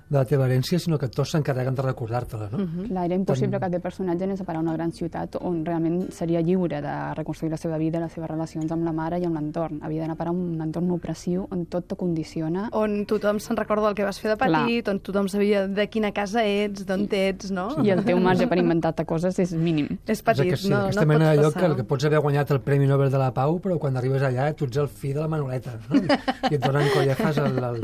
de 0.10 0.18
la 0.18 0.26
teva 0.26 0.46
herència, 0.48 0.80
sinó 0.80 0.98
que 1.00 1.08
tots 1.10 1.32
s'encarreguen 1.34 1.76
de 1.76 1.82
recordar-te-la, 1.82 2.50
no? 2.52 2.58
Mhm. 2.60 2.88
Clar, 2.90 3.06
era 3.06 3.16
impossible 3.16 3.60
que 3.60 3.66
aquest 3.66 3.84
personatge 3.84 4.24
anés 4.24 4.42
a 4.42 4.44
parar 4.44 4.60
a 4.60 4.64
una 4.64 4.74
gran 4.74 4.92
ciutat 4.92 5.38
on 5.42 5.64
realment 5.66 6.12
seria 6.12 6.42
lliure 6.42 6.82
de 6.82 6.96
reconstruir 7.16 7.52
la 7.52 7.58
seva 7.58 7.78
vida, 7.78 8.00
les 8.00 8.12
seves 8.12 8.30
relacions 8.30 8.72
amb 8.72 8.86
la 8.86 8.92
mare 8.92 9.20
i 9.20 9.26
amb 9.26 9.36
l'entorn. 9.36 9.80
Havia 9.82 10.02
d'anar 10.02 10.14
a 10.14 10.18
parar 10.18 10.32
a 10.32 10.36
un 10.38 10.62
entorn 10.62 10.92
opressiu 10.92 11.48
on 11.52 11.66
tot 11.66 11.88
te 11.88 11.96
condiciona 11.96 12.70
On 12.72 13.06
tothom 13.06 13.40
se'n 13.40 13.58
recorda 13.58 13.88
del 13.88 13.96
que 13.96 14.04
vas 14.04 14.20
fer 14.20 14.32
de 14.32 14.38
petit, 14.38 14.88
on 14.88 15.00
tothom 15.00 15.28
sabia 15.28 15.68
de 15.68 15.88
quina 15.88 16.12
casa 16.12 16.44
ets, 16.46 16.86
d'on 16.86 17.08
ets, 17.12 17.52
no? 17.52 17.70
i 17.84 17.90
el 17.90 18.04
teu 18.06 18.20
marge 18.20 18.48
per 18.48 18.58
inventar-te 18.58 19.06
coses 19.06 19.38
és 19.40 19.54
mínim. 19.54 19.88
És 20.06 20.20
És 20.20 20.22
petit, 20.22 20.50
que 20.50 20.58
sí, 20.58 20.70
no, 20.70 20.86
aquesta 20.86 21.02
no 21.02 21.08
mena 21.08 21.34
lloc 21.36 21.54
que, 21.54 21.76
que 21.76 21.84
pots 21.84 22.06
haver 22.06 22.20
guanyat 22.20 22.52
el 22.52 22.62
Premi 22.62 22.88
Nobel 22.88 23.12
de 23.12 23.18
la 23.18 23.32
Pau, 23.34 23.60
però 23.60 23.78
quan 23.80 23.98
arribes 23.98 24.22
allà 24.22 24.54
tu 24.54 24.66
ets 24.66 24.78
el 24.78 24.88
fill 24.88 25.14
de 25.16 25.20
la 25.22 25.28
Manoleta, 25.28 25.74
no? 25.90 26.02
I 26.50 26.56
et 26.56 26.62
donen 26.62 26.88
collejas 26.96 27.38
al, 27.38 27.58
al, 27.64 27.82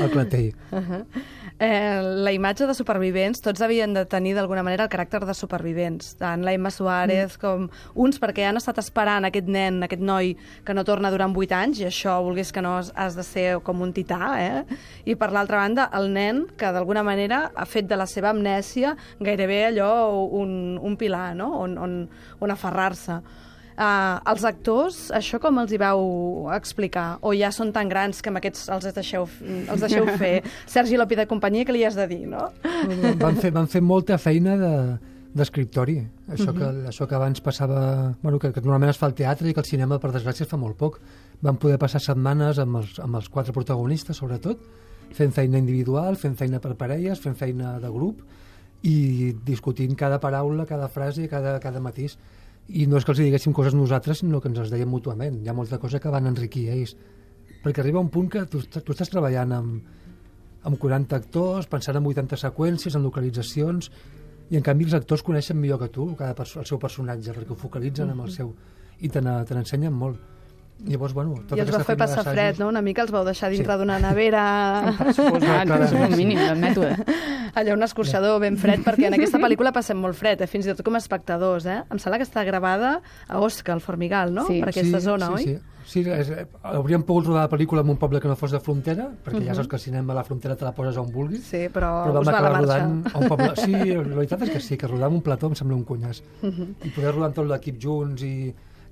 al 0.00 0.10
clatell. 0.10 0.52
Eh, 1.60 2.00
la 2.02 2.32
imatge 2.34 2.66
de 2.66 2.74
supervivents, 2.74 3.38
tots 3.40 3.60
havien 3.62 3.92
de 3.94 4.02
tenir 4.10 4.32
d'alguna 4.34 4.64
manera 4.66 4.88
el 4.88 4.90
caràcter 4.90 5.20
de 5.22 5.36
supervivents, 5.38 6.16
tant 6.18 6.42
la 6.42 6.50
Emma 6.52 6.72
Suárez 6.74 7.36
com 7.38 7.68
uns 7.94 8.18
perquè 8.18 8.48
han 8.48 8.58
estat 8.58 8.80
esperant 8.82 9.22
aquest 9.28 9.46
nen, 9.46 9.78
aquest 9.86 10.02
noi 10.02 10.32
que 10.66 10.74
no 10.74 10.82
torna 10.84 11.12
durant 11.14 11.30
8 11.38 11.54
anys 11.54 11.78
i 11.78 11.86
això, 11.86 12.16
volgués 12.26 12.50
que 12.52 12.60
no, 12.60 12.72
has- 12.80 12.90
has 12.96 13.14
de 13.14 13.22
ser 13.22 13.46
com 13.62 13.80
un 13.86 13.92
tità, 13.94 14.32
eh? 14.42 14.64
I 15.06 15.14
per 15.14 15.30
l'altra 15.30 15.62
banda, 15.62 15.86
el 15.94 16.10
nen 16.12 16.42
que 16.58 16.72
d'alguna 16.74 17.04
manera 17.06 17.52
ha 17.54 17.64
fet 17.70 17.86
de 17.86 17.96
la 18.02 18.06
seva 18.10 18.30
amnèsia 18.34 18.96
gairebé 19.20 19.66
allò 19.70 20.26
un, 20.26 20.76
un 20.82 20.96
pilar, 20.98 21.36
no? 21.38 21.52
On, 21.62 21.78
on, 21.78 21.96
on 22.40 22.50
aferrar-se. 22.50 23.20
Uh, 23.74 24.20
els 24.30 24.44
actors, 24.46 24.98
això 25.14 25.40
com 25.42 25.58
els 25.58 25.72
hi 25.74 25.78
vau 25.82 26.04
explicar? 26.54 27.18
O 27.26 27.32
ja 27.34 27.50
són 27.54 27.72
tan 27.74 27.90
grans 27.90 28.22
que 28.22 28.30
amb 28.30 28.38
aquests 28.38 28.68
els 28.70 28.86
deixeu, 28.94 29.26
els 29.42 29.82
deixeu 29.82 30.06
fer? 30.20 30.36
Sergi 30.76 31.00
López 31.00 31.24
de 31.24 31.26
companyia, 31.30 31.66
què 31.66 31.74
li 31.74 31.82
has 31.86 31.98
de 31.98 32.06
dir, 32.10 32.22
no? 32.30 32.52
Van 33.18 33.40
fer, 33.42 33.50
van 33.54 33.66
fer 33.70 33.82
molta 33.82 34.20
feina 34.22 34.54
de 34.60 34.76
d'escriptori. 35.34 35.96
Això, 36.30 36.52
que, 36.54 36.66
això 36.92 37.08
que 37.10 37.16
abans 37.18 37.42
passava... 37.42 38.14
Bueno, 38.22 38.38
que, 38.38 38.52
que 38.54 38.62
normalment 38.62 38.92
es 38.92 39.00
fa 39.00 39.08
al 39.10 39.16
teatre 39.18 39.48
i 39.50 39.54
que 39.54 39.64
el 39.64 39.66
cinema, 39.66 39.98
per 39.98 40.12
desgràcia, 40.14 40.46
es 40.46 40.50
fa 40.50 40.58
molt 40.60 40.78
poc. 40.78 41.00
Van 41.42 41.58
poder 41.58 41.78
passar 41.82 41.98
setmanes 42.02 42.60
amb 42.62 42.78
els, 42.78 43.00
amb 43.02 43.18
els 43.18 43.26
quatre 43.34 43.54
protagonistes, 43.56 44.20
sobretot, 44.22 44.62
fent 45.14 45.34
feina 45.34 45.58
individual, 45.58 46.14
fent 46.20 46.38
feina 46.38 46.62
per 46.62 46.76
parelles, 46.78 47.18
fent 47.18 47.34
feina 47.38 47.74
de 47.82 47.90
grup 47.90 48.22
i 48.84 49.32
discutint 49.46 49.96
cada 49.98 50.20
paraula, 50.20 50.68
cada 50.68 50.86
frase, 50.92 51.26
cada, 51.28 51.56
cada 51.60 51.82
matís. 51.82 52.18
I 52.68 52.86
no 52.88 52.96
és 52.96 53.04
que 53.04 53.12
els 53.12 53.20
diguéssim 53.20 53.52
coses 53.52 53.74
nosaltres, 53.76 54.22
sinó 54.22 54.40
que 54.40 54.48
ens 54.48 54.58
les 54.62 54.72
deien 54.72 54.88
mútuament. 54.88 55.42
Hi 55.42 55.50
ha 55.50 55.56
molta 55.56 55.78
cosa 55.78 56.00
que 56.00 56.12
van 56.12 56.30
enriquir 56.30 56.68
ells. 56.72 56.94
Perquè 57.64 57.82
arriba 57.82 58.00
un 58.00 58.10
punt 58.12 58.30
que 58.32 58.44
tu, 58.48 58.62
tu 58.64 58.94
estàs 58.94 59.12
treballant 59.12 59.52
amb, 59.52 60.04
amb 60.64 60.80
40 60.80 61.16
actors, 61.16 61.68
pensant 61.68 61.98
en 62.00 62.06
80 62.08 62.40
seqüències, 62.40 62.96
en 62.96 63.04
localitzacions, 63.04 63.90
i 64.50 64.58
en 64.58 64.64
canvi 64.64 64.88
els 64.88 64.96
actors 64.96 65.24
coneixen 65.24 65.58
millor 65.60 65.80
que 65.80 65.90
tu 65.92 66.10
cada 66.18 66.44
el 66.44 66.68
seu 66.68 66.80
personatge, 66.80 67.32
perquè 67.32 67.52
ho 67.52 67.60
focalitzen 67.60 68.12
amb 68.12 68.26
el 68.26 68.32
seu... 68.32 68.54
i 69.00 69.08
te 69.12 69.20
n'ensenyen 69.20 69.92
molt. 69.92 70.20
Llavors, 70.84 71.14
bueno... 71.16 71.36
tota 71.48 71.56
I 71.56 71.62
els 71.62 71.70
va 71.72 71.78
fer 71.86 71.94
passar 71.96 72.18
d'assajos- 72.24 72.34
fred, 72.34 72.58
no? 72.60 72.68
Una 72.68 72.82
mica 72.84 73.02
els 73.04 73.10
vau 73.14 73.24
deixar 73.24 73.48
dintre 73.52 73.72
Sí. 73.72 73.78
d'una 73.80 73.98
nevera... 74.02 74.42
Suposat, 75.16 75.40
clarament, 75.64 75.84
és 75.86 75.92
un 75.96 76.10
sí. 76.12 76.18
mínim 76.18 76.40
del 76.42 76.58
mètode. 76.60 76.96
Allà 77.58 77.72
un 77.76 77.86
escorxador 77.86 78.40
ben 78.42 78.56
fred, 78.58 78.82
perquè 78.84 79.06
en 79.08 79.14
aquesta 79.14 79.38
pel·lícula 79.38 79.70
passem 79.72 79.96
molt 79.96 80.18
fred, 80.18 80.42
eh? 80.42 80.48
fins 80.50 80.66
i 80.66 80.72
tot 80.74 80.82
com 80.84 80.96
a 80.98 81.00
espectadors. 81.00 81.64
Eh? 81.70 81.78
Em 81.88 82.00
sembla 82.02 82.18
que 82.18 82.26
està 82.26 82.42
gravada 82.44 82.96
a 83.28 83.38
Osca, 83.40 83.72
al 83.72 83.80
Formigal, 83.80 84.34
no? 84.34 84.44
Sí. 84.50 84.58
per 84.60 84.72
aquesta 84.74 85.00
zona, 85.00 85.30
sí, 85.38 85.54
oi? 85.54 85.60
Sí, 85.84 86.02
sí. 86.02 86.10
és, 86.10 86.30
eh, 86.34 86.44
hauríem 86.74 87.02
pogut 87.06 87.28
rodar 87.30 87.46
la 87.46 87.52
pel·lícula 87.52 87.84
en 87.84 87.94
un 87.94 87.98
poble 88.00 88.18
que 88.20 88.28
no 88.28 88.34
fos 88.36 88.50
de 88.56 88.60
frontera, 88.60 89.06
perquè 89.24 89.44
ja 89.46 89.54
saps 89.54 89.68
que 89.70 89.76
el 89.76 89.82
cinema 89.86 90.12
a 90.12 90.16
la 90.18 90.24
frontera 90.26 90.56
te 90.56 90.64
la 90.66 90.72
poses 90.74 90.96
on 91.00 91.10
vulguis, 91.12 91.44
Sí, 91.46 91.66
però, 91.72 91.90
però 92.08 92.20
us 92.24 92.26
vam 92.26 92.34
va 92.42 92.50
la 92.50 92.60
rodant 92.60 92.94
a 93.12 93.18
un 93.20 93.28
poble... 93.28 93.50
Sí, 93.60 93.72
la 93.94 94.02
veritat 94.18 94.42
és 94.48 94.54
que 94.56 94.60
sí, 94.64 94.76
que 94.80 94.88
rodar 94.90 95.08
en 95.12 95.20
un 95.20 95.22
plató 95.22 95.46
em 95.52 95.54
sembla 95.54 95.76
un 95.78 95.84
cunyàs. 95.86 96.22
I 96.42 96.90
poder 96.96 97.12
rodar 97.14 97.30
amb 97.30 97.36
tot 97.38 97.46
l'equip 97.52 97.78
junts 97.80 98.24
i 98.26 98.34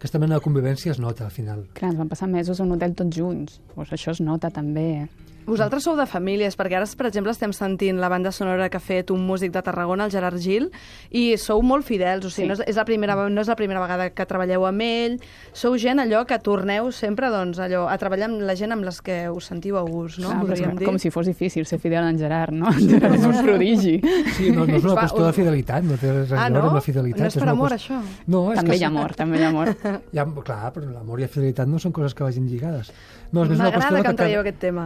aquesta 0.02 0.18
mena 0.18 0.34
de 0.34 0.42
convivència 0.42 0.90
es 0.90 0.98
nota 0.98 1.22
al 1.28 1.30
final. 1.30 1.60
Clar, 1.78 1.92
ens 1.92 1.98
van 2.00 2.08
passar 2.10 2.26
mesos 2.26 2.58
a 2.58 2.64
un 2.64 2.72
hotel 2.74 2.96
tots 2.98 3.14
junts. 3.14 3.60
Pues 3.76 3.92
això 3.94 4.10
es 4.10 4.18
nota 4.18 4.48
també. 4.50 5.06
Vosaltres 5.46 5.82
sou 5.82 5.96
de 5.98 6.06
famílies, 6.06 6.54
perquè 6.56 6.76
ara, 6.78 6.86
per 6.96 7.08
exemple, 7.08 7.32
estem 7.34 7.52
sentint 7.52 7.98
la 8.00 8.08
banda 8.08 8.30
sonora 8.32 8.68
que 8.70 8.76
ha 8.78 8.80
fet 8.80 9.10
un 9.10 9.24
músic 9.26 9.50
de 9.52 9.62
Tarragona, 9.62 10.04
el 10.06 10.12
Gerard 10.14 10.38
Gil, 10.38 10.68
i 11.10 11.36
sou 11.36 11.62
molt 11.66 11.84
fidels, 11.84 12.24
o 12.24 12.30
sigui, 12.30 12.44
Sí. 12.44 12.48
no, 12.48 12.54
és, 12.54 12.60
és 12.68 12.76
la 12.76 12.84
primera, 12.84 13.16
no 13.28 13.40
és 13.40 13.48
la 13.48 13.56
primera 13.56 13.80
vegada 13.80 14.10
que 14.10 14.26
treballeu 14.26 14.64
amb 14.66 14.80
ell, 14.82 15.18
sou 15.52 15.76
gent 15.78 15.98
allò 15.98 16.24
que 16.26 16.38
torneu 16.38 16.92
sempre 16.92 17.28
doncs, 17.28 17.58
allò, 17.58 17.88
a 17.90 17.98
treballar 17.98 18.30
amb 18.30 18.40
la 18.42 18.54
gent 18.54 18.72
amb 18.72 18.84
les 18.84 19.00
que 19.02 19.28
us 19.30 19.44
sentiu 19.50 19.76
a 19.78 19.82
gust, 19.82 20.18
no? 20.20 20.30
És 20.30 20.38
Podríem 20.60 20.76
dir. 20.78 20.86
com 20.86 20.98
si 20.98 21.10
fos 21.10 21.26
difícil 21.26 21.66
ser 21.66 21.78
fidel 21.80 22.04
en 22.08 22.18
Gerard, 22.18 22.52
no? 22.52 22.68
En 22.70 22.88
Gerard 22.88 23.14
és 23.14 23.24
un 23.26 23.42
prodigi. 23.44 24.00
Sí, 24.36 24.50
no, 24.52 24.64
no 24.66 24.76
és 24.76 24.84
una 24.84 24.94
qüestió 25.02 25.26
de 25.26 25.32
fidelitat, 25.32 25.82
no 25.84 25.96
té 25.98 26.12
res 26.12 26.32
a 26.32 26.44
Ah, 26.44 26.48
no? 26.50 26.62
amb 26.68 26.74
la 26.74 26.80
fidelitat. 26.80 27.20
No 27.20 27.26
és 27.26 27.34
per 27.34 27.42
una 27.42 27.52
amor, 27.52 27.70
qüestió- 27.72 27.98
això? 27.98 28.22
No, 28.26 28.52
és 28.52 28.58
També 28.58 28.70
que 28.70 28.76
hi 28.78 28.84
ha 28.84 28.88
amor, 28.88 29.14
també 29.14 29.38
hi 29.38 29.42
ha 29.42 29.48
amor. 29.48 29.74
Ja, 30.12 30.24
clar, 30.44 30.72
però 30.72 30.88
l'amor 30.90 31.18
i 31.18 31.22
la 31.22 31.28
fidelitat 31.28 31.66
no 31.68 31.78
són 31.78 31.92
coses 31.92 32.14
que 32.14 32.22
vagin 32.24 32.46
lligades. 32.46 32.92
No, 33.32 33.44
és 33.44 33.48
més 33.48 33.60
una 33.60 33.70
qüestió 33.72 33.80
M'agrada 33.80 33.96
de 33.96 34.02
que 34.02 34.10
em 34.10 34.16
traieu 34.18 34.40
aquest 34.42 34.58
tema. 34.60 34.82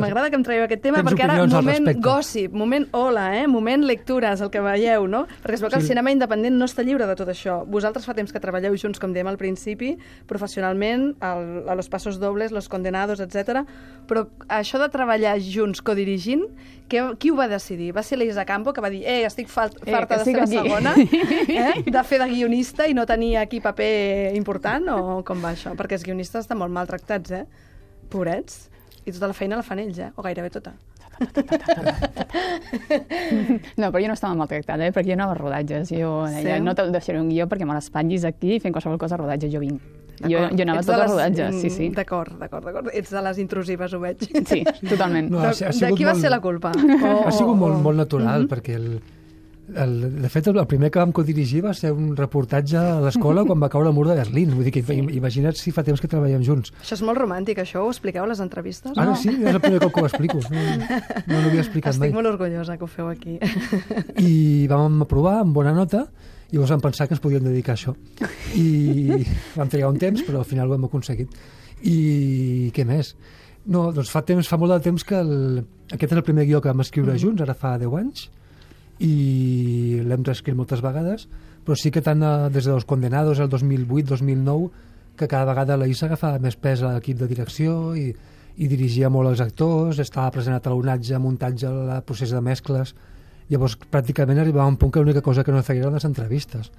M'agrada 0.00 0.30
que 0.30 0.36
em 0.38 0.42
traieu 0.46 0.64
aquest 0.64 0.80
tema, 0.82 0.96
Tens 1.02 1.10
perquè 1.10 1.24
ara, 1.26 1.34
moment 1.46 1.90
gossip, 2.00 2.52
moment 2.56 2.86
hola, 2.96 3.26
eh? 3.36 3.46
moment 3.46 3.84
lectures, 3.84 4.40
el 4.40 4.48
que 4.50 4.62
veieu, 4.64 5.04
no? 5.06 5.26
Perquè 5.44 5.54
es 5.58 5.60
veu 5.60 5.68
que 5.68 5.76
el 5.76 5.82
Sí. 5.82 5.88
cinema 5.88 6.10
independent 6.10 6.56
no 6.56 6.64
està 6.64 6.82
lliure 6.82 7.06
de 7.06 7.14
tot 7.14 7.28
això. 7.28 7.66
Vosaltres 7.68 8.06
fa 8.06 8.14
temps 8.14 8.32
que 8.32 8.40
treballeu 8.40 8.74
junts, 8.80 8.98
com 8.98 9.12
dèiem 9.12 9.28
al 9.28 9.36
principi, 9.36 9.98
professionalment, 10.26 11.16
al, 11.20 11.68
a 11.68 11.74
Los 11.74 11.88
Pasos 11.90 12.18
Dobles, 12.18 12.50
Los 12.52 12.68
Condenados, 12.70 13.20
etc. 13.20 13.66
Però 14.08 14.26
això 14.48 14.78
de 14.80 14.88
treballar 14.88 15.36
junts 15.40 15.82
codirigint, 15.82 16.46
que, 16.88 17.02
qui 17.18 17.30
ho 17.30 17.36
va 17.36 17.48
decidir? 17.50 17.92
Va 17.96 18.02
ser 18.06 18.16
l'Isa 18.16 18.44
Campo, 18.46 18.72
que 18.72 18.80
va 18.80 18.88
dir 18.88 19.02
eh, 19.04 19.24
estic 19.26 19.48
fal- 19.48 19.72
Eh, 19.84 19.90
farta 19.90 20.14
que 20.14 20.18
de 20.18 20.24
ser 20.24 20.36
la 20.36 20.44
estic 20.44 20.58
aquí." 20.60 20.68
segona, 20.68 20.94
eh? 21.76 21.82
de 21.90 22.04
fer 22.04 22.20
de 22.22 22.28
guionista 22.30 22.86
i 22.88 22.94
no 22.94 23.04
tenir 23.04 23.36
aquí 23.36 23.60
paper 23.60 24.32
important, 24.36 24.88
o 24.94 25.22
com 25.26 25.42
va 25.44 25.52
això? 25.52 25.74
Perquè 25.76 25.98
els 25.98 26.04
guionistes 26.04 26.46
estan 26.46 26.58
molt 26.58 26.72
maltractats, 26.72 27.30
eh? 27.32 27.44
Pobrets. 28.08 28.68
I 29.06 29.12
tota 29.12 29.28
la 29.28 29.32
feina 29.34 29.56
la 29.56 29.62
fan 29.62 29.78
ells, 29.78 29.98
eh? 29.98 30.10
O 30.16 30.22
gairebé 30.22 30.50
tota. 30.50 30.72
No, 33.76 33.90
però 33.92 34.00
jo 34.02 34.08
no 34.08 34.14
estava 34.16 34.34
maltractada, 34.36 34.86
eh? 34.86 34.92
perquè 34.92 35.10
jo 35.12 35.16
anava 35.16 35.32
a 35.36 35.38
rodatges. 35.38 35.90
Jo 35.92 36.24
deia, 36.28 36.56
Sí? 36.56 36.62
no 36.64 36.74
te'l 36.74 36.92
deixaré 36.92 37.20
un 37.20 37.28
guió 37.30 37.46
perquè 37.48 37.66
me 37.66 37.74
l'espatllis 37.76 38.24
aquí 38.28 38.58
fent 38.60 38.74
qualsevol 38.74 38.98
cosa 38.98 39.14
a 39.16 39.20
rodatge, 39.22 39.50
jo 39.52 39.60
vinc. 39.60 39.80
Jo, 40.20 40.46
jo 40.48 40.62
anava 40.64 40.80
Ets 40.80 40.86
tot 40.88 40.96
de 40.96 40.96
a 40.96 41.04
les- 41.04 41.10
rodatges, 41.12 41.60
sí, 41.60 41.70
sí. 41.70 41.88
mm, 41.90 41.94
D'acord, 41.94 42.38
d'acord, 42.40 42.64
d'acord. 42.64 42.88
Ets 42.94 43.10
de 43.12 43.22
les 43.22 43.38
intrusives, 43.38 43.92
ho 43.92 44.00
veig. 44.00 44.16
Sí, 44.46 44.64
totalment. 44.88 45.28
No, 45.30 45.40
de, 45.40 45.46
ha 45.46 45.50
ha 45.68 45.72
de 45.72 45.92
qui 45.94 46.04
va 46.04 46.12
molt- 46.14 46.20
ser 46.22 46.30
la 46.30 46.40
culpa? 46.40 46.72
O, 46.72 47.24
Ha 47.28 47.32
sigut 47.32 47.56
molt, 47.56 47.80
molt 47.82 47.96
natural, 47.98 48.42
Mhm. 48.44 48.48
perquè 48.48 48.74
el, 48.76 49.00
el, 49.74 50.22
de 50.22 50.28
fet, 50.30 50.46
el 50.46 50.66
primer 50.70 50.90
que 50.94 50.98
vam 51.00 51.10
codirigir 51.12 51.62
va 51.64 51.72
ser 51.74 51.90
un 51.92 52.14
reportatge 52.16 52.76
a 52.78 53.00
l'escola 53.02 53.42
quan 53.44 53.58
va 53.60 53.68
caure 53.68 53.88
el 53.90 53.94
mur 53.96 54.06
de 54.06 54.14
Berlín. 54.14 54.52
Vull 54.54 54.64
dir 54.68 54.72
que 54.72 54.82
im- 54.94 55.10
imagina't 55.10 55.56
si 55.58 55.72
fa 55.72 55.82
temps 55.82 56.00
que 56.00 56.06
treballem 56.08 56.44
junts. 56.46 56.72
Això 56.82 56.94
és 56.94 57.02
molt 57.02 57.18
romàntic, 57.18 57.58
això 57.58 57.82
ho 57.82 57.90
expliqueu 57.90 58.22
a 58.24 58.28
les 58.30 58.40
entrevistes? 58.40 58.92
Ara 58.96 59.10
no? 59.10 59.16
sí, 59.16 59.28
és 59.30 59.50
el 59.54 59.60
primer 59.60 59.80
cop 59.82 59.92
que 59.94 60.02
ho 60.04 60.06
explico. 60.06 60.38
No, 60.50 60.62
no 61.26 61.40
l'havia 61.40 61.60
explicat 61.64 61.94
Estic 61.96 62.12
mai. 62.12 62.14
molt 62.20 62.30
orgullosa 62.34 62.76
que 62.78 62.84
ho 62.84 62.86
feu 62.90 63.08
aquí. 63.08 63.38
I 64.22 64.66
vam 64.70 65.02
aprovar 65.02 65.40
amb 65.42 65.54
bona 65.56 65.72
nota 65.74 66.06
i 66.50 66.54
llavors 66.54 66.70
vam 66.76 66.80
pensar 66.84 67.08
que 67.08 67.14
ens 67.16 67.20
podíem 67.24 67.42
dedicar 67.42 67.74
a 67.74 67.76
això. 67.80 67.96
I 68.54 69.24
vam 69.56 69.68
trigar 69.68 69.90
un 69.90 69.98
temps, 69.98 70.22
però 70.22 70.38
al 70.44 70.46
final 70.48 70.70
ho 70.70 70.76
hem 70.78 70.84
aconseguit. 70.86 71.32
I 71.82 72.70
què 72.74 72.84
més? 72.86 73.16
No, 73.66 73.88
doncs 73.92 74.12
fa 74.14 74.22
temps, 74.22 74.46
fa 74.46 74.56
molt 74.56 74.76
de 74.76 74.80
temps 74.84 75.02
que 75.04 75.18
el, 75.18 75.64
aquest 75.90 76.12
és 76.12 76.16
el 76.20 76.22
primer 76.22 76.44
guió 76.46 76.60
que 76.62 76.70
vam 76.70 76.84
escriure 76.84 77.12
Mhm. 77.16 77.18
junts, 77.18 77.42
ara 77.42 77.54
fa 77.58 77.76
10 77.78 77.92
anys, 77.98 78.28
i 79.02 80.00
l'hem 80.04 80.24
reescrit 80.24 80.56
moltes 80.56 80.82
vegades, 80.84 81.26
però 81.66 81.76
sí 81.76 81.92
que 81.92 82.02
tant 82.04 82.22
eh, 82.22 82.34
des 82.54 82.64
de 82.64 82.72
Los 82.72 82.86
Condenados 82.88 83.40
el 83.40 83.50
2008-2009 83.50 84.70
que 85.16 85.28
cada 85.28 85.48
vegada 85.48 85.76
la 85.76 85.88
Issa 85.88 86.06
agafava 86.06 86.38
més 86.38 86.56
pes 86.60 86.82
a 86.84 86.94
l'equip 86.94 87.18
de 87.18 87.28
direcció 87.28 87.94
i, 87.96 88.10
i 88.56 88.68
dirigia 88.68 89.08
molt 89.08 89.32
els 89.32 89.40
actors, 89.40 89.98
estava 89.98 90.30
present 90.32 90.56
a 90.56 90.60
talonatge, 90.60 91.18
muntatge, 91.18 91.68
el 91.68 92.02
procés 92.04 92.32
de 92.32 92.42
mescles, 92.44 92.94
Llavors, 93.46 93.76
pràcticament 93.78 94.40
arribava 94.42 94.66
a 94.66 94.72
un 94.72 94.78
punt 94.80 94.90
que 94.92 95.02
l'única 95.02 95.22
cosa 95.22 95.44
que 95.46 95.52
no 95.54 95.62
feia 95.62 95.84
eren 95.84 95.94
les 95.94 96.06
entrevistes. 96.08 96.72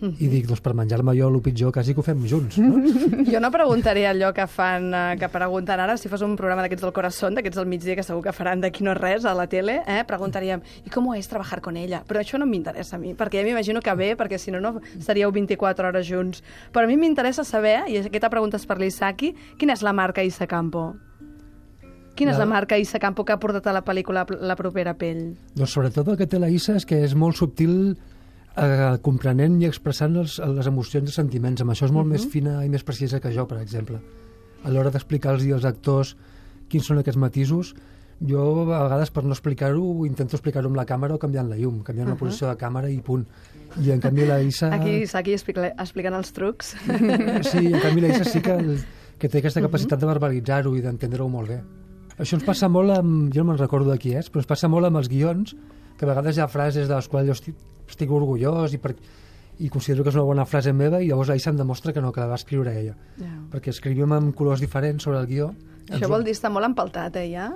I 0.00 0.28
dic, 0.32 0.46
doncs 0.48 0.62
per 0.64 0.72
menjar-me 0.72 1.12
jo 1.14 1.26
el 1.28 1.34
pitjor, 1.44 1.72
quasi 1.76 1.92
que 1.92 2.00
ho 2.00 2.02
fem 2.06 2.22
junts, 2.26 2.56
no? 2.58 2.78
Jo 3.32 3.40
no 3.44 3.50
preguntaré 3.52 4.06
allò 4.08 4.30
que 4.32 4.46
fan, 4.48 4.86
eh, 4.94 5.16
que 5.20 5.28
pregunten 5.28 5.80
ara, 5.84 5.98
si 6.00 6.08
fos 6.08 6.22
un 6.24 6.36
programa 6.40 6.62
d'aquests 6.64 6.86
del 6.86 6.94
corazón, 6.96 7.34
d'aquests 7.36 7.58
del 7.60 7.66
migdia, 7.68 7.96
que 7.98 8.02
segur 8.06 8.22
que 8.24 8.32
faran 8.32 8.62
d'aquí 8.62 8.82
no 8.86 8.94
res 8.96 9.26
a 9.28 9.34
la 9.36 9.46
tele, 9.46 9.82
eh? 9.86 10.00
preguntaríem, 10.08 10.62
i 10.86 10.90
com 10.90 11.10
és 11.14 11.28
treballar 11.28 11.60
con 11.60 11.76
ella? 11.76 12.00
Però 12.08 12.22
això 12.22 12.40
no 12.40 12.46
m'interessa 12.48 12.96
a 12.96 12.98
mi, 13.02 13.12
perquè 13.14 13.42
ja 13.42 13.44
m'imagino 13.50 13.82
que 13.84 13.94
bé, 13.94 14.14
perquè 14.16 14.38
si 14.40 14.50
no, 14.50 14.60
no 14.64 14.80
estaríeu 14.98 15.30
24 15.36 15.88
hores 15.92 16.08
junts. 16.08 16.40
Però 16.72 16.84
a 16.84 16.88
mi 16.88 16.96
m'interessa 16.96 17.44
saber, 17.44 17.82
i 17.92 17.98
aquesta 18.00 18.30
pregunta 18.32 18.56
és 18.56 18.64
per 18.66 18.78
l'Isaki, 18.80 19.34
quina 19.60 19.76
és 19.76 19.82
la 19.84 19.92
marca 19.92 20.24
Issa 20.24 20.46
Campo? 20.48 20.94
Quina 22.16 22.32
és 22.32 22.38
La- 22.38 22.44
la 22.44 22.50
marca 22.50 22.76
Issa 22.78 22.98
Campo 22.98 23.24
que 23.24 23.32
ha 23.32 23.38
portat 23.40 23.66
a 23.68 23.72
la 23.72 23.84
pel·lícula 23.84 24.24
La 24.40 24.56
propera 24.56 24.94
pell? 24.98 25.36
Doncs 25.56 25.72
sobretot 25.76 26.08
el 26.08 26.16
que 26.18 26.26
té 26.26 26.40
la 26.40 26.48
Issa 26.52 26.74
és 26.76 26.84
que 26.88 26.98
és 27.04 27.14
molt 27.14 27.36
subtil 27.38 27.96
eh, 28.56 28.96
comprenent 29.04 29.60
i 29.62 29.68
expressant 29.68 30.16
els, 30.22 30.38
les 30.40 30.70
emocions 30.70 31.10
i 31.10 31.14
sentiments. 31.14 31.62
Amb 31.62 31.74
això 31.74 31.88
és 31.88 31.94
molt 31.94 32.08
més 32.10 32.26
fina 32.30 32.60
i 32.64 32.72
més 32.72 32.84
precisa 32.86 33.20
que 33.20 33.32
jo, 33.34 33.46
per 33.50 33.60
exemple. 33.60 34.00
A 34.64 34.72
l'hora 34.72 34.92
d'explicar-los 34.92 35.46
als 35.56 35.68
actors 35.68 36.16
quins 36.70 36.86
són 36.86 37.00
aquests 37.00 37.18
matisos, 37.18 37.74
jo 38.20 38.42
a 38.68 38.82
vegades 38.84 39.10
per 39.10 39.24
no 39.24 39.32
explicar-ho 39.32 40.04
intento 40.04 40.36
explicar-ho 40.36 40.68
amb 40.68 40.76
la 40.76 40.84
càmera 40.86 41.16
o 41.16 41.20
canviant 41.20 41.48
la 41.48 41.56
llum, 41.56 41.80
canviant 41.82 42.12
la 42.12 42.18
posició 42.20 42.50
de 42.50 42.56
càmera 42.60 42.90
i 42.92 43.00
punt. 43.04 43.24
I 43.80 43.94
en 43.94 44.02
canvi 44.02 44.26
la 44.28 44.40
Issa... 44.44 44.68
Aquí 44.76 45.00
Isaki 45.06 45.32
explica, 45.32 45.70
explicant 45.72 46.16
els 46.18 46.32
trucs. 46.36 46.74
Sí, 47.50 47.64
en 47.70 47.80
canvi 47.80 48.04
la 48.04 48.12
Issa 48.12 48.28
sí 48.28 48.42
que, 48.44 48.58
el, 48.60 48.74
que 49.18 49.30
té 49.30 49.40
aquesta 49.40 49.62
capacitat 49.64 50.02
de 50.02 50.10
verbalitzar-ho 50.10 50.74
i 50.76 50.84
d'entendre-ho 50.84 51.30
molt 51.32 51.54
bé. 51.54 51.60
Això 52.20 52.36
ens 52.36 52.44
passa 52.44 52.68
molt 52.68 52.92
amb... 52.98 53.30
Jo 53.32 53.42
no 53.42 53.54
me'n 53.54 53.62
recordo 53.62 53.94
de 53.94 53.98
qui 54.02 54.12
és, 54.18 54.28
però 54.28 54.44
ens 54.44 54.50
passa 54.50 54.68
molt 54.68 54.90
amb 54.90 55.00
els 55.00 55.08
guions, 55.08 55.56
que 55.96 56.04
a 56.04 56.10
vegades 56.12 56.36
hi 56.36 56.44
ha 56.44 56.50
frases 56.52 56.90
de 56.90 56.96
les 56.98 57.08
quals 57.08 57.30
jo 57.30 57.38
estic, 57.38 57.56
estic 57.90 58.10
orgullós 58.14 58.74
i, 58.74 58.78
per, 58.82 58.94
i 59.60 59.68
considero 59.68 60.02
que 60.06 60.10
és 60.12 60.16
una 60.18 60.24
bona 60.28 60.46
frase 60.48 60.72
meva 60.72 61.02
i 61.02 61.08
llavors 61.10 61.28
la 61.28 61.36
Issa 61.36 61.50
em 61.52 61.58
demostra 61.60 61.92
que 61.92 62.00
no, 62.00 62.12
que 62.12 62.20
la 62.22 62.30
va 62.32 62.38
escriure 62.40 62.72
ella. 62.80 62.94
Ja. 63.18 63.32
Perquè 63.52 63.74
escrivim 63.74 64.12
amb 64.16 64.34
colors 64.38 64.60
diferents 64.64 65.02
sobre 65.04 65.18
el 65.20 65.26
guió. 65.28 65.50
Això 65.90 66.08
vol 66.08 66.24
dir 66.24 66.32
estar 66.36 66.50
molt 66.54 66.64
empaltat, 66.70 67.16
eh, 67.20 67.28
ja? 67.32 67.50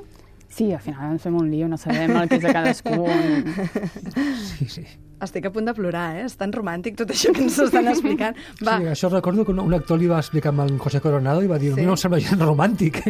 Sí, 0.55 0.69
al 0.73 0.79
final 0.85 1.14
ens 1.17 1.23
fem 1.25 1.35
un 1.35 1.49
lío, 1.50 1.67
no 1.67 1.75
sabem 1.81 2.12
el 2.14 2.29
que 2.31 2.37
és 2.38 2.45
de 2.45 2.53
cadascú. 2.55 3.07
Sí, 4.55 4.69
sí. 4.71 4.85
Estic 5.25 5.47
a 5.49 5.50
punt 5.55 5.64
de 5.67 5.73
plorar, 5.75 6.17
eh? 6.19 6.25
És 6.29 6.35
tan 6.37 6.53
romàntic 6.53 6.97
tot 6.99 7.11
això 7.14 7.33
que 7.35 7.43
ens 7.47 7.57
estan 7.62 7.88
explicant. 7.91 8.37
Va, 8.67 8.76
sí. 8.83 8.88
Això 8.93 9.09
recordo 9.11 9.45
que 9.47 9.55
un, 9.55 9.62
un 9.64 9.75
actor 9.75 9.99
li 9.99 10.11
va 10.11 10.19
explicar 10.21 10.53
amb 10.53 10.67
en 10.67 10.79
José 10.83 11.00
Coronado 11.00 11.43
i 11.43 11.50
va 11.50 11.59
dir, 11.59 11.73
Sí. 11.73 11.81
sí. 11.81 11.87
no 11.87 11.95
em 11.97 12.03
sembla 12.05 12.21
gens 12.23 12.43
romàntic. 12.45 13.00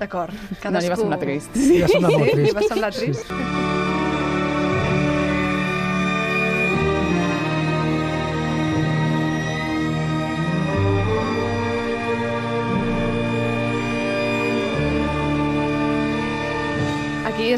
d'acord. 0.00 0.34
Cadascú... 0.62 0.72
No 0.78 0.80
li 0.86 0.94
va 0.94 1.00
semblar 1.02 1.20
trist. 1.22 1.54
I 1.58 1.82
va 1.84 1.92
semblar 1.92 2.14
molt 2.16 2.24
Sí, 2.24 2.36
trist. 2.38 2.46
li 2.48 2.56
va 2.62 2.68
semblar 2.72 2.92
trist. 2.94 3.34
Aquí 3.38 3.77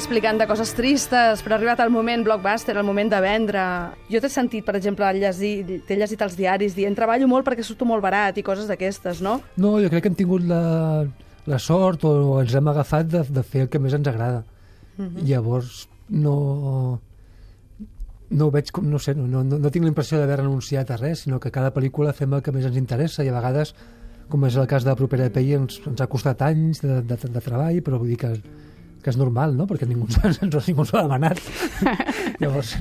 explicant 0.00 0.38
de 0.40 0.46
coses 0.48 0.70
tristes, 0.72 1.42
però 1.44 1.54
ha 1.54 1.58
arribat 1.58 1.80
el 1.84 1.90
moment 1.92 2.22
blockbuster, 2.24 2.72
el 2.78 2.86
moment 2.88 3.10
de 3.12 3.18
vendre. 3.20 3.62
Jo 4.08 4.22
t'he 4.22 4.30
sentit, 4.32 4.64
per 4.64 4.78
exemple, 4.78 5.04
llegir, 5.12 5.80
t'he 5.86 5.98
llegit 5.98 6.22
els 6.24 6.36
diaris 6.38 6.76
dient 6.76 6.96
treballo 6.96 7.28
molt 7.28 7.44
perquè 7.44 7.64
surto 7.66 7.84
molt 7.88 8.00
barat 8.00 8.38
i 8.40 8.44
coses 8.46 8.70
d'aquestes, 8.70 9.20
no? 9.20 9.36
No, 9.60 9.74
jo 9.82 9.90
crec 9.92 10.06
que 10.06 10.12
hem 10.12 10.16
tingut 10.16 10.46
la, 10.48 11.04
la 11.50 11.58
sort 11.60 12.06
o 12.08 12.14
ens 12.40 12.56
hem 12.56 12.70
agafat 12.72 13.10
de, 13.12 13.22
de 13.28 13.44
fer 13.44 13.66
el 13.66 13.68
que 13.72 13.82
més 13.82 13.96
ens 13.98 14.08
agrada. 14.08 14.40
Mhm. 14.96 15.26
Llavors, 15.28 15.84
no, 16.08 16.36
no 18.30 18.48
ho 18.48 18.54
veig 18.56 18.72
com, 18.72 18.88
no 18.88 19.02
sé, 19.02 19.14
no, 19.18 19.28
no, 19.28 19.60
no 19.60 19.74
tinc 19.74 19.84
la 19.84 19.92
impressió 19.92 20.16
d'haver 20.16 20.40
renunciat 20.40 20.94
a 20.94 20.98
res, 21.02 21.26
sinó 21.26 21.42
que 21.44 21.52
cada 21.52 21.74
pel·lícula 21.76 22.16
fem 22.16 22.38
el 22.38 22.46
que 22.46 22.56
més 22.56 22.64
ens 22.64 22.80
interessa 22.80 23.26
i 23.26 23.28
a 23.28 23.36
vegades, 23.36 23.74
com 24.32 24.48
és 24.48 24.56
el 24.56 24.70
cas 24.70 24.88
de 24.88 24.94
la 24.94 24.96
propera 24.96 25.28
de 25.28 25.36
Pei, 25.36 25.52
ens, 25.58 25.76
ens 25.84 26.00
ha 26.00 26.08
costat 26.08 26.40
anys 26.48 26.80
de, 26.86 27.02
de, 27.04 27.20
de 27.20 27.44
treball, 27.44 27.84
però 27.84 28.00
vull 28.00 28.14
dir 28.14 28.20
que, 28.24 28.32
que 29.00 29.10
és 29.12 29.16
normal, 29.16 29.54
no? 29.56 29.66
Perquè 29.70 29.86
ningú, 29.88 30.06
ens, 30.24 30.40
ningú 30.68 30.84
ens 30.84 30.92
ho 30.92 30.98
ha 30.98 31.04
demanat. 31.06 31.40
Llavors, 32.40 32.74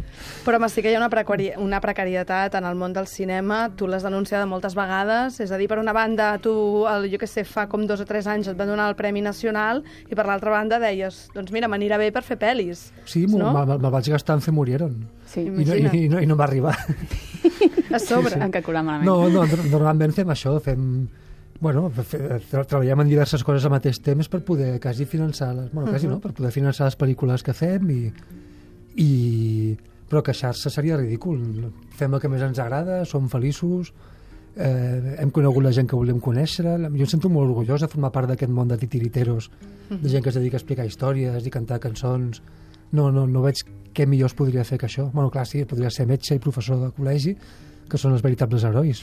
Però 0.45 0.59
m'estic 0.61 0.85
que 0.85 0.91
hi 0.91 0.95
ha 0.95 1.01
una, 1.01 1.09
precari 1.11 1.49
una 1.59 1.79
precarietat 1.83 2.55
en 2.59 2.67
el 2.69 2.77
món 2.79 2.93
del 2.95 3.07
cinema, 3.11 3.69
tu 3.75 3.87
l'has 3.87 4.03
denunciada 4.05 4.47
moltes 4.49 4.75
vegades, 4.77 5.39
és 5.43 5.51
a 5.51 5.59
dir, 5.59 5.67
per 5.71 5.79
una 5.81 5.93
banda, 5.95 6.31
tu, 6.43 6.53
el, 6.89 7.09
jo 7.11 7.19
que 7.21 7.27
sé, 7.27 7.43
fa 7.47 7.67
com 7.71 7.83
dos 7.89 7.99
o 8.03 8.07
tres 8.07 8.27
anys 8.31 8.47
et 8.51 8.57
van 8.59 8.71
donar 8.71 8.89
el 8.91 8.97
Premi 8.99 9.23
Nacional 9.25 9.83
i 10.07 10.15
per 10.15 10.25
l'altra 10.29 10.53
banda 10.55 10.79
deies, 10.79 11.25
doncs 11.35 11.51
mira, 11.55 11.67
m'anirà 11.71 11.99
bé 11.99 12.11
per 12.15 12.23
fer 12.23 12.39
pel·lis. 12.39 12.89
sí, 13.05 13.25
no? 13.27 13.51
me'l 13.55 13.79
me 13.79 13.91
vaig 13.91 14.09
gastar 14.15 14.39
en 14.39 14.45
fer 14.45 14.53
Murieron. 14.55 14.95
Sí, 15.29 15.43
I 15.45 15.49
no, 15.51 15.75
i, 15.75 15.89
i, 16.05 16.09
no, 16.09 16.21
i 16.23 16.27
no 16.29 16.35
va 16.39 16.47
arribar. 16.47 16.75
A 17.93 17.99
sobre. 17.99 18.35
en 18.37 18.51
calcular 18.51 18.83
malament. 18.83 19.07
No, 19.07 19.29
no, 19.29 19.45
no- 19.45 19.65
normalment 19.71 20.13
fem 20.13 20.29
això, 20.29 20.55
fem... 20.61 20.85
Bueno, 21.59 21.89
tra- 21.91 22.63
treballem 22.63 23.01
en 23.03 23.09
diverses 23.11 23.43
coses 23.43 23.65
al 23.67 23.73
mateix 23.73 23.99
temps 23.99 24.29
per 24.31 24.39
poder 24.47 24.77
quasi 24.79 25.05
finançar 25.05 25.51
les... 25.57 25.71
Bueno, 25.73 25.89
quasi 25.91 26.07
no, 26.07 26.19
per 26.23 26.31
poder 26.37 26.53
finançar 26.55 26.87
les 26.87 26.95
pel·lícules 26.99 27.43
que 27.43 27.53
fem 27.57 27.89
i... 27.91 28.01
i 29.03 29.09
però 30.09 30.23
queixar-se 30.25 30.71
seria 30.73 30.95
ridícul. 30.97 31.37
Fem 31.93 32.15
el 32.17 32.21
que 32.23 32.29
més 32.31 32.41
ens 32.41 32.57
agrada, 32.57 33.03
som 33.05 33.27
feliços, 33.29 33.91
eh, 34.57 35.17
hem 35.21 35.29
conegut 35.29 35.61
la 35.61 35.69
gent 35.75 35.85
que 35.85 35.99
volem 35.99 36.17
conèixer, 36.17 36.65
jo 36.65 37.03
em 37.05 37.11
sento 37.11 37.29
molt 37.29 37.51
orgullós 37.51 37.83
de 37.85 37.89
formar 37.91 38.09
part 38.15 38.31
d'aquest 38.31 38.49
món 38.49 38.71
de 38.71 38.79
titiriteros, 38.81 39.51
de 39.91 40.09
gent 40.09 40.23
que 40.25 40.31
es 40.33 40.39
dedica 40.39 40.57
a 40.57 40.61
explicar 40.63 40.87
històries 40.89 41.45
i 41.45 41.53
cantar 41.53 41.77
cançons. 41.83 42.41
No, 42.91 43.11
no, 43.13 43.27
no 43.29 43.43
veig 43.45 43.61
què 43.93 44.07
millor 44.09 44.31
es 44.31 44.37
podria 44.39 44.63
fer 44.65 44.79
que 44.81 44.87
això. 44.89 45.11
Bueno, 45.13 45.29
clar, 45.29 45.45
sí, 45.45 45.61
podria 45.69 45.91
ser 45.93 46.07
metge 46.09 46.33
i 46.33 46.41
professor 46.41 46.81
de 46.81 46.89
col·legi, 46.97 47.35
que 47.89 47.99
són 47.99 48.13
els 48.15 48.23
veritables 48.25 48.63
herois. 48.67 49.01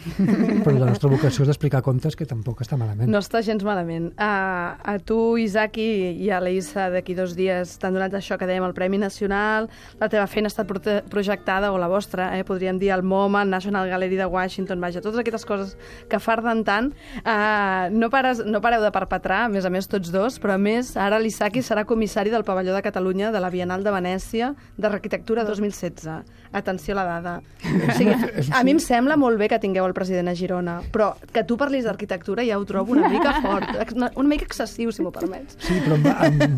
Però 0.64 0.76
la 0.76 0.90
nostra 0.90 1.10
vocació 1.10 1.44
és 1.44 1.50
d'explicar 1.50 1.82
contes 1.86 2.16
que 2.16 2.26
tampoc 2.28 2.62
està 2.64 2.78
malament. 2.78 3.10
No 3.10 3.20
està 3.22 3.42
gens 3.44 3.64
malament. 3.66 4.12
A, 4.22 4.76
a 4.80 4.96
tu, 5.02 5.36
Isaac, 5.42 5.80
i, 5.82 6.14
i 6.22 6.30
a 6.30 6.40
l'Issa 6.42 6.88
d'aquí 6.94 7.16
dos 7.18 7.34
dies 7.36 7.76
t'han 7.82 7.96
donat 7.96 8.14
això 8.16 8.38
que 8.38 8.48
dèiem, 8.48 8.64
el 8.66 8.74
Premi 8.76 9.00
Nacional, 9.02 9.68
la 10.00 10.10
teva 10.12 10.26
feina 10.30 10.50
ha 10.50 10.54
estat 10.54 10.70
projectada, 11.10 11.72
o 11.74 11.80
la 11.82 11.90
vostra, 11.90 12.30
eh, 12.38 12.44
podríem 12.46 12.78
dir, 12.78 12.92
al 12.94 13.02
MoMA, 13.02 13.44
National 13.44 13.90
Gallery 13.90 14.20
de 14.20 14.28
Washington, 14.30 14.80
vaja, 14.80 15.02
totes 15.04 15.20
aquestes 15.22 15.46
coses 15.48 15.74
que 16.08 16.20
farden 16.22 16.62
tant. 16.66 16.92
Uh, 17.24 17.90
no, 17.90 18.10
pares, 18.12 18.44
no 18.46 18.62
pareu 18.64 18.84
de 18.84 18.92
perpetrar, 18.94 19.44
a 19.46 19.52
més 19.52 19.66
a 19.66 19.72
més, 19.72 19.90
tots 19.90 20.12
dos, 20.14 20.38
però 20.42 20.56
a 20.56 20.60
més, 20.62 20.94
ara 21.00 21.18
l'Isaki 21.22 21.64
serà 21.66 21.86
comissari 21.88 22.32
del 22.32 22.46
Pavelló 22.46 22.76
de 22.76 22.84
Catalunya 22.86 23.32
de 23.34 23.42
la 23.42 23.50
Bienal 23.50 23.84
de 23.84 23.94
Venècia 23.94 24.52
d'Arquitectura 24.78 25.44
2016. 25.48 26.08
Atenció 26.56 26.94
a 26.94 27.00
la 27.00 27.04
dada. 27.04 27.34
O 27.66 27.96
sigui, 27.96 28.14
a 28.54 28.62
mi 28.64 28.75
em 28.76 28.82
sembla 28.82 29.16
molt 29.20 29.40
bé 29.40 29.48
que 29.48 29.58
tingueu 29.62 29.86
el 29.88 29.94
president 29.96 30.28
a 30.30 30.36
Girona, 30.36 30.78
però 30.92 31.14
que 31.32 31.44
tu 31.48 31.56
parlis 31.60 31.86
d'arquitectura 31.88 32.44
ja 32.46 32.58
ho 32.60 32.64
trobo 32.68 32.92
una 32.96 33.08
mica 33.08 33.38
fort, 33.40 33.72
una, 33.96 34.28
mica 34.28 34.44
excessiu, 34.44 34.92
si 34.92 35.04
m'ho 35.04 35.12
permets. 35.14 35.56
Sí, 35.64 35.80
però 35.84 35.96
em, 36.28 36.40
em... 36.44 36.56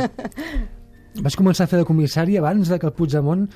vaig 1.25 1.39
començar 1.39 1.67
a 1.67 1.71
fer 1.71 1.83
de 1.83 1.89
comissari 1.89 2.39
abans 2.41 2.71
de 2.71 2.79
que 2.79 2.89
el 2.91 2.95
Puigdemont 2.97 3.47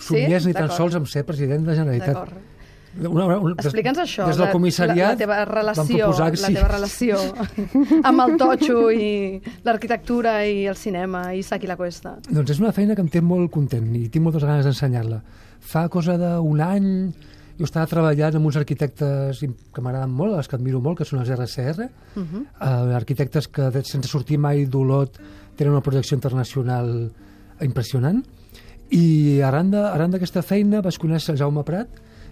somiés 0.00 0.46
ni 0.48 0.56
tan 0.56 0.70
sols 0.74 0.96
en 0.98 1.06
ser 1.06 1.26
president 1.28 1.62
de 1.66 1.72
la 1.72 1.78
Generalitat. 1.78 2.16
D'acord. 2.16 2.46
Una, 2.90 3.22
una, 3.22 3.36
una, 3.38 3.54
Explica'ns 3.54 4.00
això, 4.02 4.24
Des 4.26 4.34
del 4.34 4.48
de- 4.48 4.52
comissariat 4.56 5.12
la, 5.12 5.12
la 5.14 5.18
teva 5.20 5.36
relació, 5.46 6.08
proposar 6.08 6.32
la 6.32 6.48
sí. 6.48 6.54
teva 6.56 6.70
relació 6.72 7.18
amb 8.10 8.24
el 8.24 8.32
totxo 8.40 8.80
i 8.90 9.10
l'arquitectura 9.62 10.32
i 10.42 10.64
el 10.66 10.74
cinema 10.74 11.28
i 11.38 11.44
Saki 11.46 11.70
la 11.70 11.76
Cuesta. 11.78 12.16
Doncs 12.26 12.56
és 12.56 12.58
una 12.58 12.72
feina 12.74 12.98
que 12.98 13.04
em 13.06 13.12
té 13.12 13.22
molt 13.22 13.52
content 13.54 13.86
i 13.94 14.08
tinc 14.10 14.26
moltes 14.26 14.42
ganes 14.42 14.66
d'ensenyar-la. 14.66 15.20
Fa 15.62 15.86
cosa 15.92 16.18
d'un 16.18 16.64
any 16.66 16.90
jo 17.60 17.68
estava 17.68 17.88
treballant 17.90 18.38
amb 18.38 18.48
uns 18.48 18.56
arquitectes 18.56 19.42
que 19.44 19.82
m'agraden 19.84 20.12
molt, 20.16 20.38
els 20.40 20.48
que 20.48 20.56
admiro 20.56 20.80
molt, 20.80 20.98
que 21.00 21.06
són 21.08 21.20
els 21.20 21.28
RCR, 21.28 21.84
uh 21.84 22.22
-huh. 22.22 22.42
uh, 22.56 22.96
arquitectes 22.96 23.48
que 23.48 23.70
sense 23.84 24.08
sortir 24.08 24.38
mai 24.38 24.64
d'Olot 24.64 25.20
tenen 25.56 25.74
una 25.74 25.82
projecció 25.84 26.16
internacional 26.16 27.10
impressionant 27.60 28.24
i 28.90 29.40
arran 29.42 29.70
d'aquesta 29.70 30.42
feina 30.42 30.80
vaig 30.80 30.96
conèixer 30.98 31.32
el 31.32 31.38
Jaume 31.38 31.62
Prat 31.64 31.88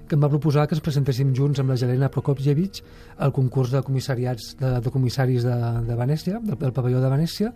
que 0.09 0.15
em 0.15 0.23
va 0.23 0.31
proposar 0.33 0.67
que 0.67 0.75
ens 0.75 0.83
presentéssim 0.83 1.35
junts 1.37 1.61
amb 1.61 1.69
la 1.69 1.77
Jelena 1.77 2.09
Prokopjevic 2.09 2.83
al 3.19 3.33
concurs 3.33 3.71
de 3.71 3.83
comissariats 3.83 4.57
de, 4.59 4.81
de 4.81 4.91
comissaris 4.91 5.45
de, 5.45 5.57
de 5.87 5.95
Venècia, 5.95 6.41
del, 6.41 6.57
del 6.57 6.73
pavelló 6.73 7.01
de 7.01 7.11
Venècia 7.11 7.53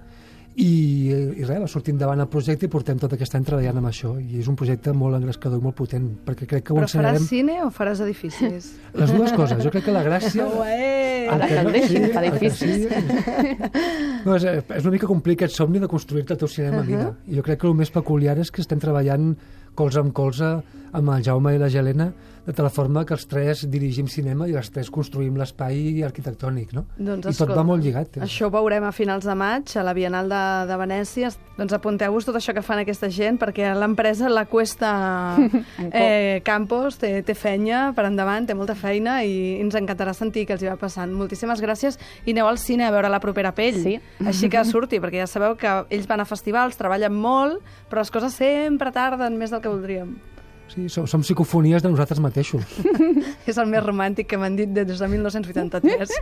i, 0.57 0.73
i 1.13 1.45
res, 1.45 1.61
va 1.63 1.69
sortir 1.71 1.95
endavant 1.95 2.21
el 2.21 2.29
projecte 2.33 2.67
i 2.67 2.73
portem 2.73 2.99
tot 3.01 3.13
aquest 3.17 3.37
any 3.39 3.45
treballant 3.47 3.79
amb 3.81 3.89
això 3.89 4.15
i 4.21 4.41
és 4.43 4.49
un 4.51 4.57
projecte 4.59 4.93
molt 4.97 5.17
engrescador 5.17 5.61
i 5.61 5.65
molt 5.65 5.77
potent 5.79 6.11
perquè 6.27 6.49
crec 6.49 6.67
que 6.67 6.75
ho 6.75 6.81
Però 6.81 6.89
faràs 6.93 7.29
cine 7.29 7.61
o 7.65 7.71
faràs 7.73 8.03
edificis? 8.05 8.73
les 9.01 9.15
dues 9.17 9.33
coses, 9.37 9.63
jo 9.65 9.73
crec 9.73 9.87
que 9.89 9.95
la 9.95 10.05
gràcia 10.05 10.49
Ué! 10.61 10.91
Que 11.23 11.39
fa 12.13 12.21
el 12.23 12.33
que 12.33 12.37
edificis. 12.37 12.89
No, 14.23 14.37
és, 14.37 14.45
és 14.47 14.85
una 14.85 14.93
mica 14.95 15.09
complicat 15.11 15.43
aquest 15.43 15.59
somni 15.59 15.81
de 15.83 15.89
construir-te 15.91 16.37
el 16.37 16.39
teu 16.39 16.49
cinema 16.49 16.83
a 16.83 16.87
mida. 16.87 17.09
I 17.27 17.39
jo 17.41 17.43
crec 17.43 17.59
que 17.63 17.67
el 17.67 17.75
més 17.75 17.91
peculiar 17.91 18.37
és 18.39 18.53
que 18.55 18.63
estem 18.63 18.79
treballant 18.79 19.33
colze 19.75 19.99
amb 19.99 20.13
colze 20.15 20.53
amb 20.93 21.11
el 21.17 21.25
Jaume 21.27 21.55
i 21.57 21.59
la 21.59 21.71
Gelena 21.73 22.13
de 22.47 22.53
tal 22.53 22.69
forma 22.75 23.05
que 23.07 23.15
els 23.15 23.25
tres 23.31 23.63
dirigim 23.71 24.09
cinema 24.11 24.49
i 24.51 24.57
els 24.59 24.71
tres 24.75 24.91
construïm 24.91 25.37
l'espai 25.39 26.03
arquitectònic, 26.03 26.73
no? 26.75 26.85
Doncs, 26.97 27.21
I 27.21 27.29
tot 27.29 27.31
escolta, 27.31 27.59
va 27.61 27.65
molt 27.67 27.85
lligat. 27.85 28.19
Eh? 28.19 28.25
Això 28.27 28.49
ho 28.49 28.53
veurem 28.55 28.83
a 28.89 28.91
finals 28.95 29.27
de 29.29 29.37
maig, 29.39 29.71
a 29.79 29.85
la 29.87 29.95
Bienal 29.95 30.31
de, 30.33 30.43
de 30.67 30.79
Venècia. 30.81 31.31
Doncs 31.59 31.77
apunteu-vos 31.77 32.27
tot 32.27 32.39
això 32.39 32.55
que 32.57 32.65
fan 32.67 32.83
aquesta 32.83 33.11
gent, 33.13 33.39
perquè 33.39 33.71
l'empresa 33.79 34.31
La 34.33 34.45
Cuesta 34.51 34.91
eh, 35.93 36.41
Campos 36.47 36.99
té, 36.99 37.13
té 37.27 37.37
fenya 37.39 37.85
per 37.95 38.09
endavant, 38.09 38.49
té 38.49 38.59
molta 38.59 38.75
feina 38.79 39.21
i 39.23 39.61
ens 39.63 39.79
encantarà 39.79 40.17
sentir 40.17 40.47
que 40.49 40.57
els 40.57 40.67
hi 40.67 40.73
va 40.73 40.79
passant. 40.81 41.15
Moltíssimes 41.15 41.63
gràcies 41.63 42.01
i 42.27 42.35
aneu 42.35 42.51
al 42.51 42.59
cine 42.59 42.89
a 42.89 42.93
veure 42.95 43.13
la 43.13 43.23
propera 43.23 43.55
pell. 43.55 43.79
Sí. 43.87 43.97
Així 44.27 44.51
que 44.51 44.65
surti, 44.67 44.99
perquè 45.03 45.23
ja 45.23 45.31
sabeu 45.31 45.55
que 45.61 45.79
ells 45.95 46.11
van 46.11 46.25
a 46.25 46.29
festivals, 46.29 46.81
treballen 46.81 47.15
molt, 47.15 47.63
però 47.91 48.03
les 48.03 48.11
coses 48.11 48.35
sempre 48.35 48.91
tarden 48.91 49.39
més 49.39 49.55
del 49.55 49.63
que 49.63 49.71
voldríem. 49.71 50.17
Sí, 50.73 50.89
som, 50.89 51.07
som 51.07 51.21
psicofonies 51.21 51.83
de 51.85 51.91
nosaltres 51.93 52.21
mateixos. 52.25 52.65
És 53.51 53.59
el 53.61 53.69
més 53.69 53.85
romàntic 53.85 54.31
que 54.31 54.41
m'han 54.41 54.57
dit 54.57 54.73
des 54.73 54.89
de 54.89 55.09
1983. 55.15 56.17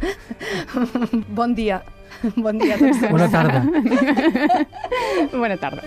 bon 1.38 1.54
dia. 1.54 1.82
Bon 2.36 2.58
dia 2.58 2.74
a 2.74 2.78
tots. 2.80 3.04
Bona 3.08 3.28
tarda. 3.32 3.62
Bona 5.32 5.56
tarda. 5.56 5.86